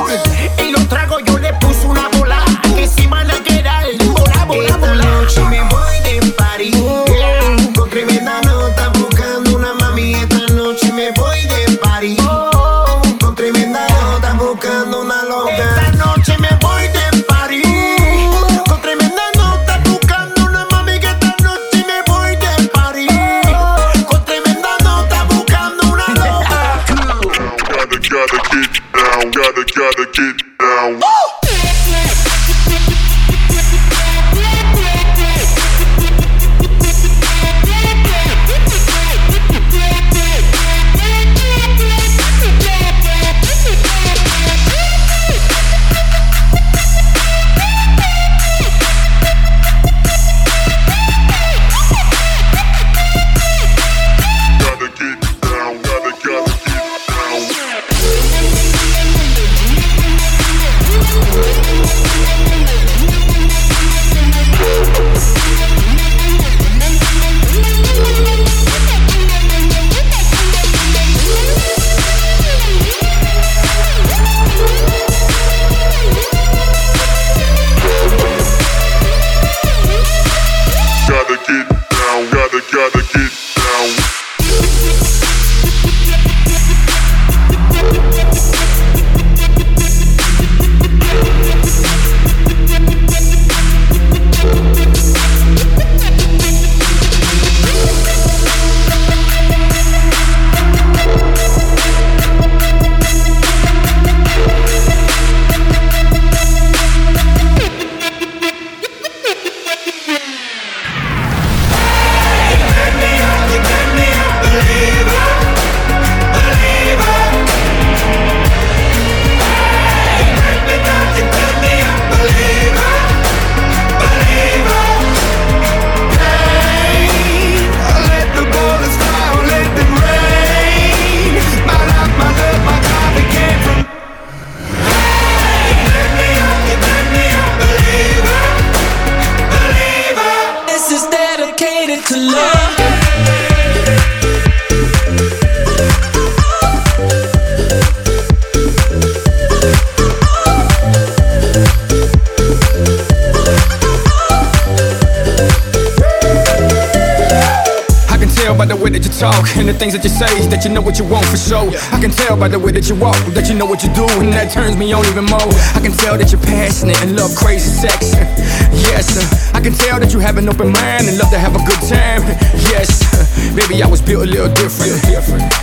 The 159.67 159.75
things 159.75 159.93
that 159.95 160.05
you 160.05 160.11
say 160.11 160.31
that 160.47 160.65
you 160.65 160.71
know 160.71 160.81
what 160.81 160.99
you 160.99 161.05
want 161.05 161.27
for 161.27 161.37
sure. 161.37 161.67
I 161.91 161.99
can 162.01 162.11
tell 162.11 162.37
by 162.37 162.49
the 162.49 162.59
way 162.59 162.71
that 162.73 162.89
you 162.89 162.95
walk 162.95 163.19
that 163.35 163.49
you 163.49 163.55
know 163.55 163.67
what 163.67 163.83
you 163.83 163.91
do, 163.95 164.07
and 164.23 164.33
that 164.33 164.53
turns 164.53 164.77
me 164.77 164.93
on 164.93 165.05
even 165.07 165.25
more. 165.27 165.51
I 165.75 165.81
can 165.83 165.93
tell 165.93 166.17
that 166.19 166.31
you're 166.31 166.43
passionate 166.43 167.01
and 167.03 167.17
love 167.17 167.35
crazy 167.35 167.71
sex. 167.71 168.15
Yes, 168.77 169.17
uh, 169.19 169.57
I 169.57 169.61
can 169.61 169.73
tell 169.73 169.99
that 169.99 170.13
you 170.13 170.21
have 170.21 170.37
an 170.37 170.49
open 170.49 170.71
mind 170.71 171.09
and 171.09 171.19
love 171.19 171.31
to 171.31 171.39
have 171.39 171.57
a 171.57 171.63
good 171.67 171.81
time. 171.89 172.23
Yes, 172.71 173.03
uh, 173.13 173.25
baby, 173.57 173.83
I 173.83 173.89
was 173.89 174.01
built 174.01 174.25
a 174.25 174.31
little 174.31 174.53
different. 174.53 174.93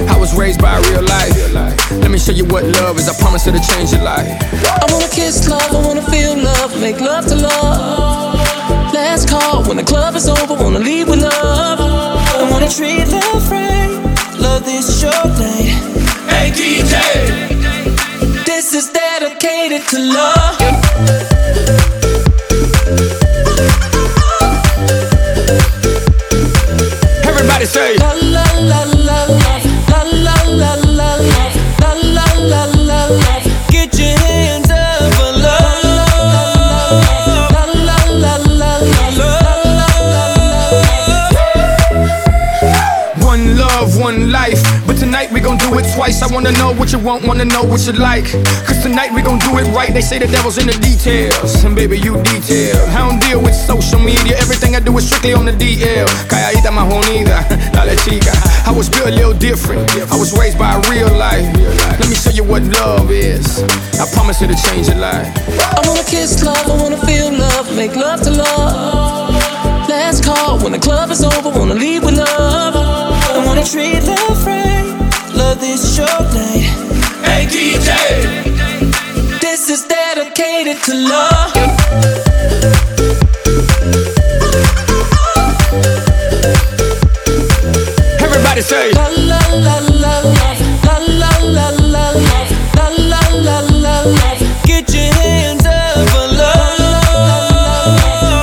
I 0.09 0.17
was 0.17 0.35
raised 0.35 0.61
by 0.61 0.77
real 0.89 1.03
life. 1.03 1.33
Let 2.03 2.11
me 2.11 2.17
show 2.17 2.31
you 2.31 2.45
what 2.45 2.65
love 2.65 2.97
is. 2.97 3.07
I 3.07 3.13
promise 3.21 3.47
it'll 3.47 3.61
change 3.61 3.91
your 3.91 4.03
life. 4.03 4.27
I 4.27 4.85
wanna 4.91 5.07
kiss 5.09 5.47
love, 5.47 5.71
I 5.71 5.79
wanna 5.85 6.03
feel 6.09 6.35
love, 6.35 6.79
make 6.81 6.99
love 6.99 7.25
to 7.27 7.35
love. 7.35 8.33
Last 8.93 9.29
call 9.29 9.63
when 9.63 9.77
the 9.77 9.83
club 9.83 10.15
is 10.15 10.27
over, 10.27 10.53
wanna 10.55 10.79
leave 10.79 11.07
with 11.07 11.21
love. 11.21 11.79
I 12.35 12.49
wanna 12.49 12.69
treat 12.69 13.07
love 13.07 13.49
right, 13.51 13.82
this 14.59 14.89
is 14.89 15.03
your 15.03 15.11
day. 15.11 15.73
Hey 16.29 16.51
DJ, 16.51 16.95
this 18.45 18.73
is 18.73 18.89
dedicated 18.89 19.81
to 19.89 19.99
love. 19.99 20.61
Everybody 27.25 27.65
say. 27.65 28.22
Twice. 46.03 46.21
I 46.21 46.33
wanna 46.33 46.51
know 46.59 46.73
what 46.73 46.91
you 46.91 46.99
want, 46.99 47.25
wanna 47.25 47.45
know 47.45 47.63
what 47.63 47.85
you 47.87 47.93
like. 47.93 48.25
Cause 48.67 48.81
tonight 48.83 49.11
we 49.13 49.21
gon' 49.21 49.39
do 49.39 49.57
it 49.57 49.67
right. 49.75 49.93
They 49.93 50.01
say 50.01 50.19
the 50.19 50.27
devil's 50.27 50.57
in 50.57 50.67
the 50.67 50.77
details. 50.89 51.63
And 51.63 51.75
baby, 51.75 51.97
you 51.97 52.21
detail. 52.23 52.75
I 52.89 53.07
don't 53.07 53.21
deal 53.21 53.41
with 53.41 53.55
social 53.55 53.99
media. 53.99 54.35
Everything 54.37 54.75
I 54.75 54.81
do 54.81 54.97
is 54.97 55.07
strictly 55.07 55.33
on 55.33 55.45
the 55.45 55.53
DL. 55.53 56.07
Calladita 56.27 56.71
más 56.71 56.87
bonita, 56.89 57.37
dale 57.71 57.95
chica. 58.03 58.33
I 58.65 58.71
was 58.71 58.89
built 58.89 59.07
a 59.07 59.11
little 59.11 59.33
different. 59.33 59.83
I 60.11 60.17
was 60.17 60.37
raised 60.37 60.57
by 60.57 60.75
real 60.91 61.11
life. 61.15 61.47
Let 61.99 62.09
me 62.09 62.15
show 62.15 62.31
you 62.31 62.43
what 62.43 62.63
love 62.63 63.09
is. 63.11 63.63
I 64.01 64.05
promise 64.13 64.41
it'll 64.41 64.59
change 64.67 64.87
your 64.87 64.99
life. 64.99 65.27
I 65.77 65.79
wanna 65.87 66.03
kiss 66.03 66.43
love, 66.43 66.67
I 66.67 66.75
wanna 66.83 66.99
feel 67.07 67.31
love, 67.31 67.65
make 67.75 67.95
love 67.95 68.21
to 68.23 68.31
love. 68.31 69.33
Last 69.87 70.25
call 70.25 70.59
when 70.63 70.71
the 70.73 70.79
club 70.79 71.11
is 71.11 71.23
over, 71.23 71.49
wanna 71.57 71.75
leave 71.75 72.03
with 72.03 72.17
love. 72.17 72.75
I 72.75 73.45
wanna 73.45 73.63
treat 73.63 74.03
love 74.03 74.45
right, 74.45 74.62
this 75.55 75.83
is 75.83 75.97
your 75.97 76.07
day. 76.31 76.61
Hey 77.23 77.45
DJ, 77.45 77.89
this 79.39 79.69
is 79.69 79.83
dedicated 79.83 80.81
to 80.83 80.93
love. 80.95 81.53
Everybody 88.19 88.61
say. 88.61 88.91
La 88.93 89.07
la 89.07 89.39
la 89.51 89.79
la 89.79 90.19
love, 90.19 90.59
la 90.85 90.97
la 90.97 91.29
la 91.41 91.69
la 91.69 91.69
love, 91.93 92.51
la 92.75 92.87
la 93.11 93.21
la 93.47 93.59
la 93.59 94.01
love. 94.03 94.39
Get 94.65 94.93
your 94.93 95.13
hands 95.13 95.65
up 95.65 96.09
for 96.09 96.27
love. 96.39 96.79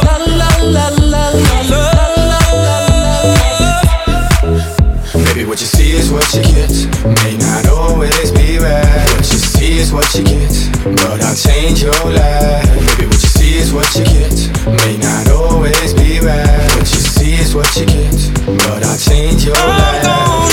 La 0.07 0.17
la 0.39 0.51
la 0.75 0.87
la 1.13 1.25
love. 1.25 1.61
Maybe 5.15 5.45
what 5.45 5.61
you 5.61 5.67
see 5.67 5.91
is 5.93 6.11
what 6.11 6.35
you 6.35 6.43
get. 6.43 6.70
Is 9.91 9.95
what 9.95 10.15
you 10.15 10.25
get. 10.25 10.71
But 10.85 11.23
I'll 11.23 11.35
change 11.35 11.83
your 11.83 11.93
life. 11.93 12.65
Maybe 12.77 13.07
what 13.07 13.23
you 13.23 13.29
see 13.29 13.59
is 13.59 13.73
what 13.73 13.95
you 13.97 14.05
get. 14.05 14.37
May 14.85 14.97
not 14.99 15.29
always 15.31 15.95
be 15.95 16.21
right. 16.21 16.71
What 16.77 16.91
you 16.93 17.01
see 17.01 17.35
is 17.35 17.55
what 17.55 17.75
you 17.77 17.87
get. 17.87 18.31
But 18.47 18.85
I'll 18.85 18.99
change 18.99 19.45
your 19.45 19.55
life. 19.55 20.50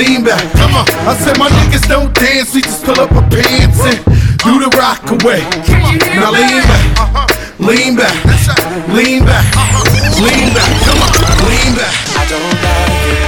Lean 0.00 0.24
back. 0.24 0.40
Come 0.56 0.74
on. 0.74 0.86
I 1.04 1.12
said 1.20 1.36
my 1.36 1.48
niggas 1.48 1.86
don't 1.88 2.12
dance, 2.14 2.54
we 2.54 2.62
just 2.62 2.84
pull 2.84 2.98
up 3.00 3.12
our 3.12 3.26
pants 3.28 3.80
and 3.84 4.00
do 4.40 4.52
the 4.64 4.70
rock 4.80 5.04
away. 5.12 5.44
Now 6.16 6.32
lean 6.32 6.64
back, 6.64 6.84
lean 7.60 7.92
back, 8.00 8.16
lean 8.96 9.20
back, 9.28 9.44
lean 10.24 10.48
back. 10.56 10.72
Come 10.88 11.00
on, 11.04 11.12
lean 11.48 11.72
back. 11.76 11.94
I 12.16 12.24
don't 12.32 12.56
like 12.64 13.04
it. 13.12 13.20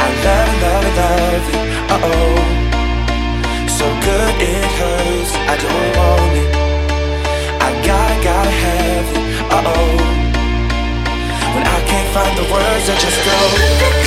I 0.00 0.08
love, 0.24 0.52
love, 0.64 0.88
love 1.00 1.46
it. 1.52 1.60
Uh 1.92 2.08
oh. 2.08 2.36
So 3.76 3.86
good 4.06 4.34
it 4.40 4.68
hurts. 4.80 5.32
I 5.52 5.54
don't 5.64 5.88
want 5.98 6.32
it. 6.42 6.50
I 7.60 7.70
gotta, 7.84 8.16
gotta 8.24 8.54
have 8.64 9.08
it. 9.12 9.24
Uh 9.52 9.72
oh. 9.74 9.96
When 11.54 11.64
I 11.66 11.78
can't 11.90 12.08
find 12.16 12.34
the 12.40 12.46
words, 12.52 12.88
I 12.88 12.96
just 13.04 13.20
go. 13.24 13.97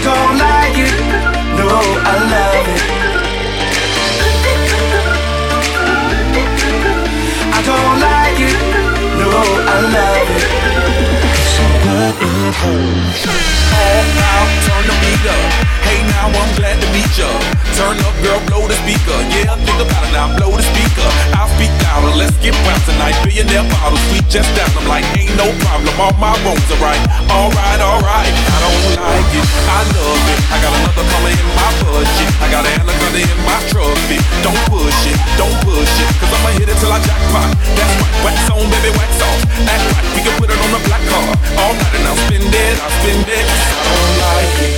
I 0.00 0.02
don't 0.02 0.38
like 0.38 0.78
it. 0.78 0.94
No, 1.58 1.68
I 1.68 2.14
love 2.32 2.68
it. 2.72 2.82
I 7.52 7.60
don't 7.68 8.00
like 8.00 8.40
it. 8.40 8.56
No, 9.18 9.28
I 9.68 9.80
love 9.92 10.30
it. 10.36 10.89
Good. 11.80 12.14
All 13.80 14.04
now, 14.20 14.42
turn 14.66 14.84
the 14.84 14.96
beat 15.00 15.24
up. 15.24 15.44
Hey 15.86 16.04
now, 16.12 16.28
I'm 16.28 16.52
glad 16.54 16.76
to 16.76 16.86
meet 16.92 17.08
ya. 17.16 17.30
Turn 17.74 17.96
up, 18.04 18.14
girl, 18.20 18.40
blow 18.46 18.68
the 18.68 18.76
speaker. 18.84 19.16
Yeah, 19.32 19.56
think 19.56 19.80
about 19.80 20.04
it 20.04 20.12
now, 20.12 20.28
blow 20.36 20.52
the 20.52 20.62
speaker. 20.62 21.08
I'll 21.34 21.48
speak 21.56 21.72
louder, 21.82 22.12
let's 22.14 22.36
get 22.44 22.52
wild 22.68 22.82
tonight. 22.84 23.16
Billionaire 23.24 23.64
bottles, 23.72 24.02
sweet 24.12 24.28
just 24.28 24.52
down. 24.54 24.68
I'm 24.76 24.86
like, 24.86 25.08
ain't 25.16 25.32
no 25.40 25.48
problem, 25.64 25.94
all 25.96 26.14
my 26.20 26.36
wrongs 26.44 26.68
are 26.68 26.82
right. 26.84 27.00
Alright, 27.32 27.80
alright, 27.80 28.34
I 28.34 28.56
don't 28.60 28.84
like 29.00 29.30
it, 29.32 29.46
I 29.66 29.80
love 29.96 30.24
it. 30.30 30.40
I 30.52 30.56
got 30.60 30.72
another 30.76 31.06
color 31.08 31.32
in 31.32 31.48
my 31.56 31.70
budget. 31.80 32.28
I 32.44 32.46
got 32.52 32.62
an 32.68 32.76
anaconda 32.84 33.20
in 33.24 33.40
my 33.48 33.58
trophy. 33.72 34.20
Don't 34.44 34.60
push 34.68 35.00
it, 35.08 35.16
don't 35.40 35.56
push 35.64 35.88
it, 36.04 36.08
cause 36.20 36.28
I'ma 36.28 36.52
hit 36.60 36.68
it 36.68 36.76
till 36.78 36.92
I 36.92 37.00
jackpot. 37.00 37.56
That's 37.74 37.94
right, 37.98 38.14
wax 38.20 38.36
on, 38.52 38.68
baby, 38.68 38.92
wax 39.00 39.16
off. 39.24 39.40
Act 39.64 39.84
right, 39.96 40.06
we 40.12 40.20
can 40.20 40.34
put 40.36 40.52
it 40.52 40.58
on 40.60 40.70
the 40.76 40.82
black 40.84 41.02
card. 41.08 41.38
All 41.58 41.69
night 41.74 41.94
and 41.94 42.06
I'll 42.06 42.16
spend 42.16 42.54
it, 42.54 42.76
I'll 42.82 42.90
spend 42.98 43.28
it. 43.28 43.46
I 43.46 43.82
don't 43.86 44.14
like 44.24 44.58
it. 44.66 44.74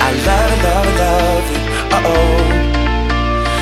I 0.00 0.10
love 0.28 0.56
love 0.64 0.88
love 1.02 1.46
it. 1.56 1.62
Uh 1.96 2.10
oh. 2.12 2.38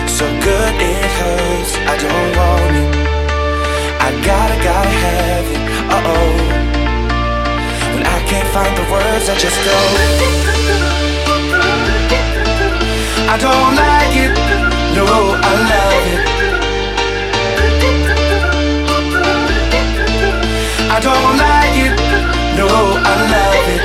So 0.07 0.25
good 0.47 0.75
it 0.79 1.11
hurts. 1.19 1.73
I 1.93 1.95
don't 1.99 2.31
want 2.39 2.75
it. 2.83 2.91
I 4.07 4.09
gotta, 4.27 4.57
gotta 4.63 4.95
have 5.05 5.47
it. 5.55 5.63
Uh 5.91 6.11
oh. 6.15 6.35
When 7.95 8.05
I 8.07 8.19
can't 8.31 8.49
find 8.55 8.73
the 8.77 8.87
words, 8.93 9.29
I 9.29 9.35
just 9.37 9.59
go. 9.67 9.79
I 13.33 13.37
don't 13.39 13.75
like 13.83 14.15
it. 14.25 14.33
No, 14.97 15.07
I 15.09 15.53
love 15.73 16.07
it. 16.15 16.33
I 20.95 21.01
don't 21.01 21.37
like 21.39 21.62
No, 22.57 22.67
I 22.67 23.31
love 23.31 23.69
it. 23.71 23.82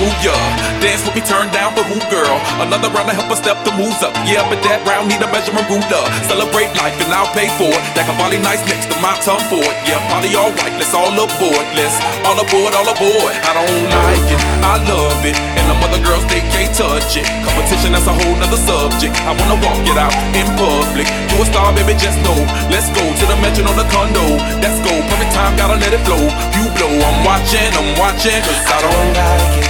Groove 0.00 0.24
ya. 0.24 0.32
Dance 0.80 1.04
with 1.04 1.12
me, 1.12 1.20
turn 1.20 1.52
down 1.52 1.76
for 1.76 1.84
who, 1.84 2.00
girl? 2.08 2.40
Another 2.64 2.88
round 2.88 3.12
to 3.12 3.14
help 3.14 3.28
us 3.28 3.36
step 3.36 3.60
the 3.68 3.72
moves 3.76 4.00
up. 4.00 4.16
Yeah, 4.24 4.40
but 4.48 4.64
that 4.64 4.80
round 4.88 5.12
need 5.12 5.20
a 5.20 5.28
measurement 5.28 5.68
ruler. 5.68 6.04
Celebrate 6.24 6.72
life 6.80 6.96
and 7.04 7.12
I'll 7.12 7.28
pay 7.36 7.52
for 7.60 7.68
it. 7.68 7.82
That 7.92 8.08
Cavalli 8.08 8.40
nice 8.40 8.64
next 8.64 8.88
to 8.88 8.96
my 9.04 9.12
tongue 9.20 9.44
for 9.52 9.60
it. 9.60 9.76
Yeah, 9.84 10.00
party 10.08 10.32
alright, 10.32 10.72
let's 10.80 10.96
all 10.96 11.12
aboard. 11.12 11.66
Let's 11.76 12.00
all 12.24 12.40
aboard, 12.40 12.72
all 12.72 12.88
aboard. 12.88 13.34
I 13.44 13.52
don't 13.52 13.84
like 13.92 14.28
it, 14.32 14.40
I 14.64 14.74
love 14.88 15.20
it. 15.20 15.36
And 15.60 15.68
them 15.68 15.76
mother 15.84 16.00
girls, 16.00 16.24
they 16.32 16.40
can't 16.48 16.72
touch 16.72 17.20
it. 17.20 17.28
Competition, 17.44 17.92
that's 17.92 18.08
a 18.08 18.16
whole 18.16 18.36
nother 18.40 18.56
subject. 18.56 19.12
I 19.28 19.36
wanna 19.36 19.60
walk 19.60 19.84
it 19.84 20.00
out 20.00 20.16
in 20.32 20.48
public. 20.56 21.12
You 21.28 21.44
a 21.44 21.44
star, 21.44 21.76
baby, 21.76 21.92
just 22.00 22.16
know. 22.24 22.40
Let's 22.72 22.88
go 22.96 23.04
to 23.04 23.24
the 23.28 23.36
mansion 23.44 23.68
on 23.68 23.76
the 23.76 23.84
condo. 23.92 24.24
Let's 24.64 24.80
go, 24.80 24.96
perfect 25.12 25.36
time, 25.36 25.60
gotta 25.60 25.76
let 25.76 25.92
it 25.92 26.00
flow. 26.08 26.24
You 26.56 26.72
blow, 26.72 26.88
I'm 26.88 27.20
watching, 27.20 27.68
I'm 27.76 28.00
watching, 28.00 28.40
cause 28.48 28.64
I 28.64 28.78
don't 28.80 29.12
like 29.12 29.60
it. 29.60 29.69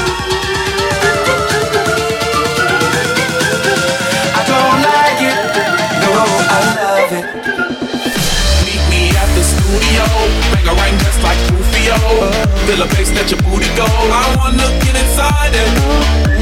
Studio. 9.71 10.03
Bang 10.51 10.67
a 10.67 10.73
just 10.99 11.23
like 11.23 11.39
Rufio. 11.47 11.95
Feel 12.67 12.83
a 12.83 12.87
bass, 12.91 13.11
let 13.15 13.31
your 13.31 13.39
booty 13.47 13.71
go. 13.79 13.87
I 13.87 14.35
wanna 14.35 14.67
get 14.83 14.95
inside 14.99 15.55
and 15.55 15.71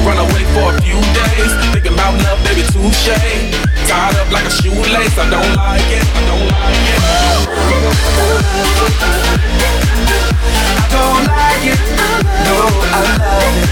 run 0.02 0.18
away 0.18 0.44
for 0.58 0.74
a 0.74 0.82
few 0.82 0.98
days. 1.14 1.52
Thinking 1.74 1.94
about 1.94 2.18
love, 2.26 2.42
baby, 2.44 2.66
touche. 2.74 3.14
Tied 3.86 4.16
up 4.18 4.32
like 4.32 4.46
a 4.46 4.50
shoelace. 4.50 5.18
I 5.18 5.30
don't 5.30 5.54
like 5.56 5.90
it. 5.94 6.06
I 6.18 6.22
don't 6.30 6.48
like 6.50 6.86
it. 6.94 7.02
I 10.82 10.86
don't 10.90 11.26
like 11.30 11.66
it. 11.74 11.80
No, 12.46 12.56
I 12.82 13.02
love 13.06 13.58
it. 13.64 13.70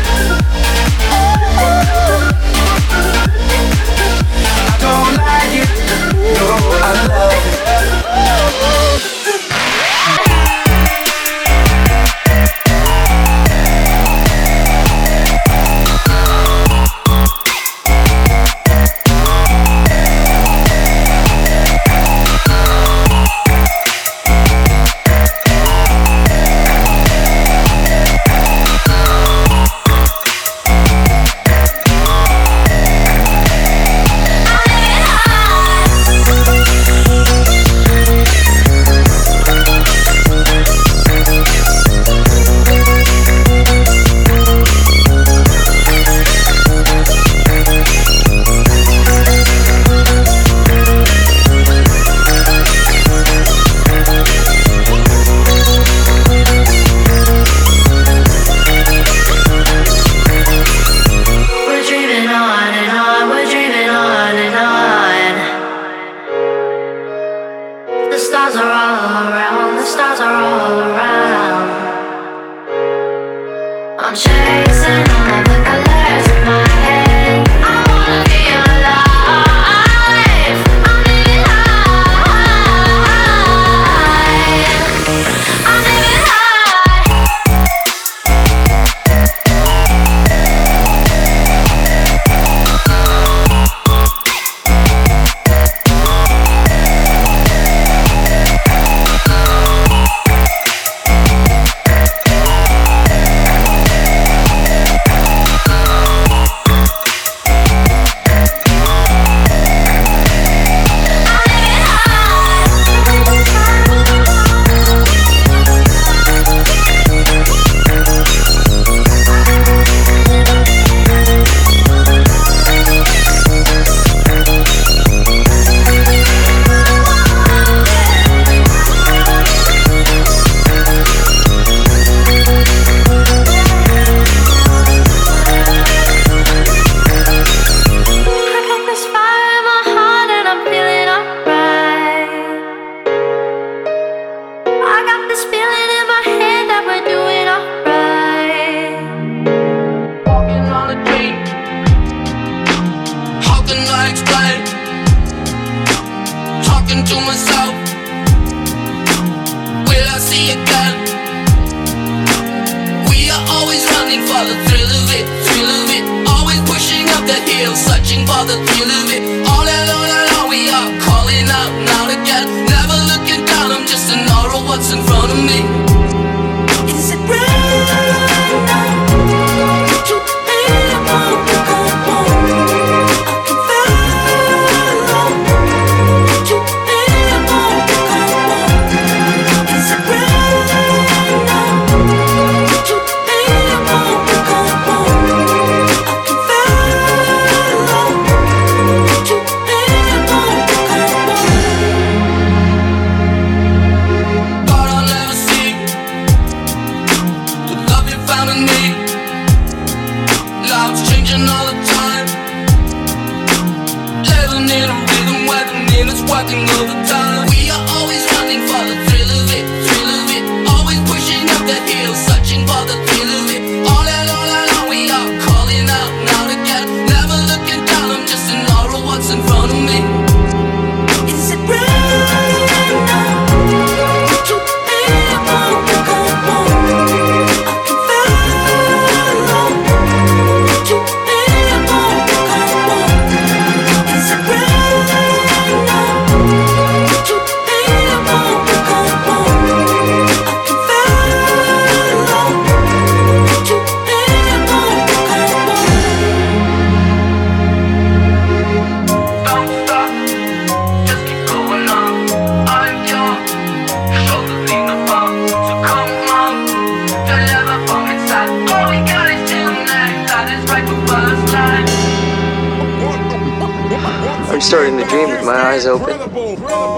starting 274.67 274.97
to 274.97 275.05
dream 275.05 275.29
with 275.29 275.45
my 275.45 275.55
eyes 275.55 275.85
open. 275.85 276.19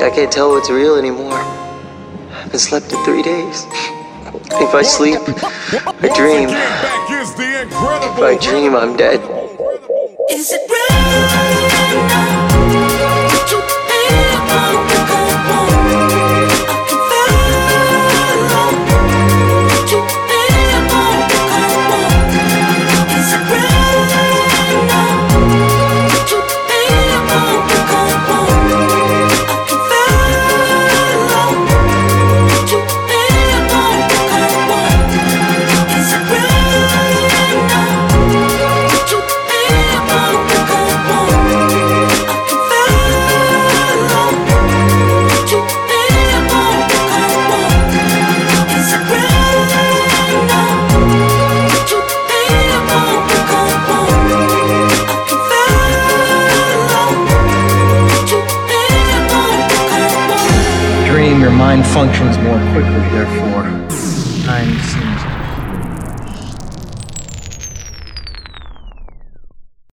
I 0.02 0.10
can't 0.10 0.32
tell 0.32 0.50
what's 0.50 0.72
real 0.72 0.96
anymore. 0.96 1.34
I 1.34 2.42
haven't 2.42 2.58
slept 2.58 2.92
in 2.92 3.06
three 3.06 3.22
days. 3.22 3.66
If 4.52 4.74
I 4.74 4.82
sleep, 4.82 5.20
I 5.22 6.10
dream. 6.16 6.50
If 6.50 8.20
I 8.20 8.38
dream, 8.42 8.76
I'm 8.76 8.98
dead. 8.98 9.20
Is 10.32 10.52
it 10.52 10.62
real? 10.68 11.69
mind 61.70 61.86
functions 61.86 62.36
more. 62.40 62.69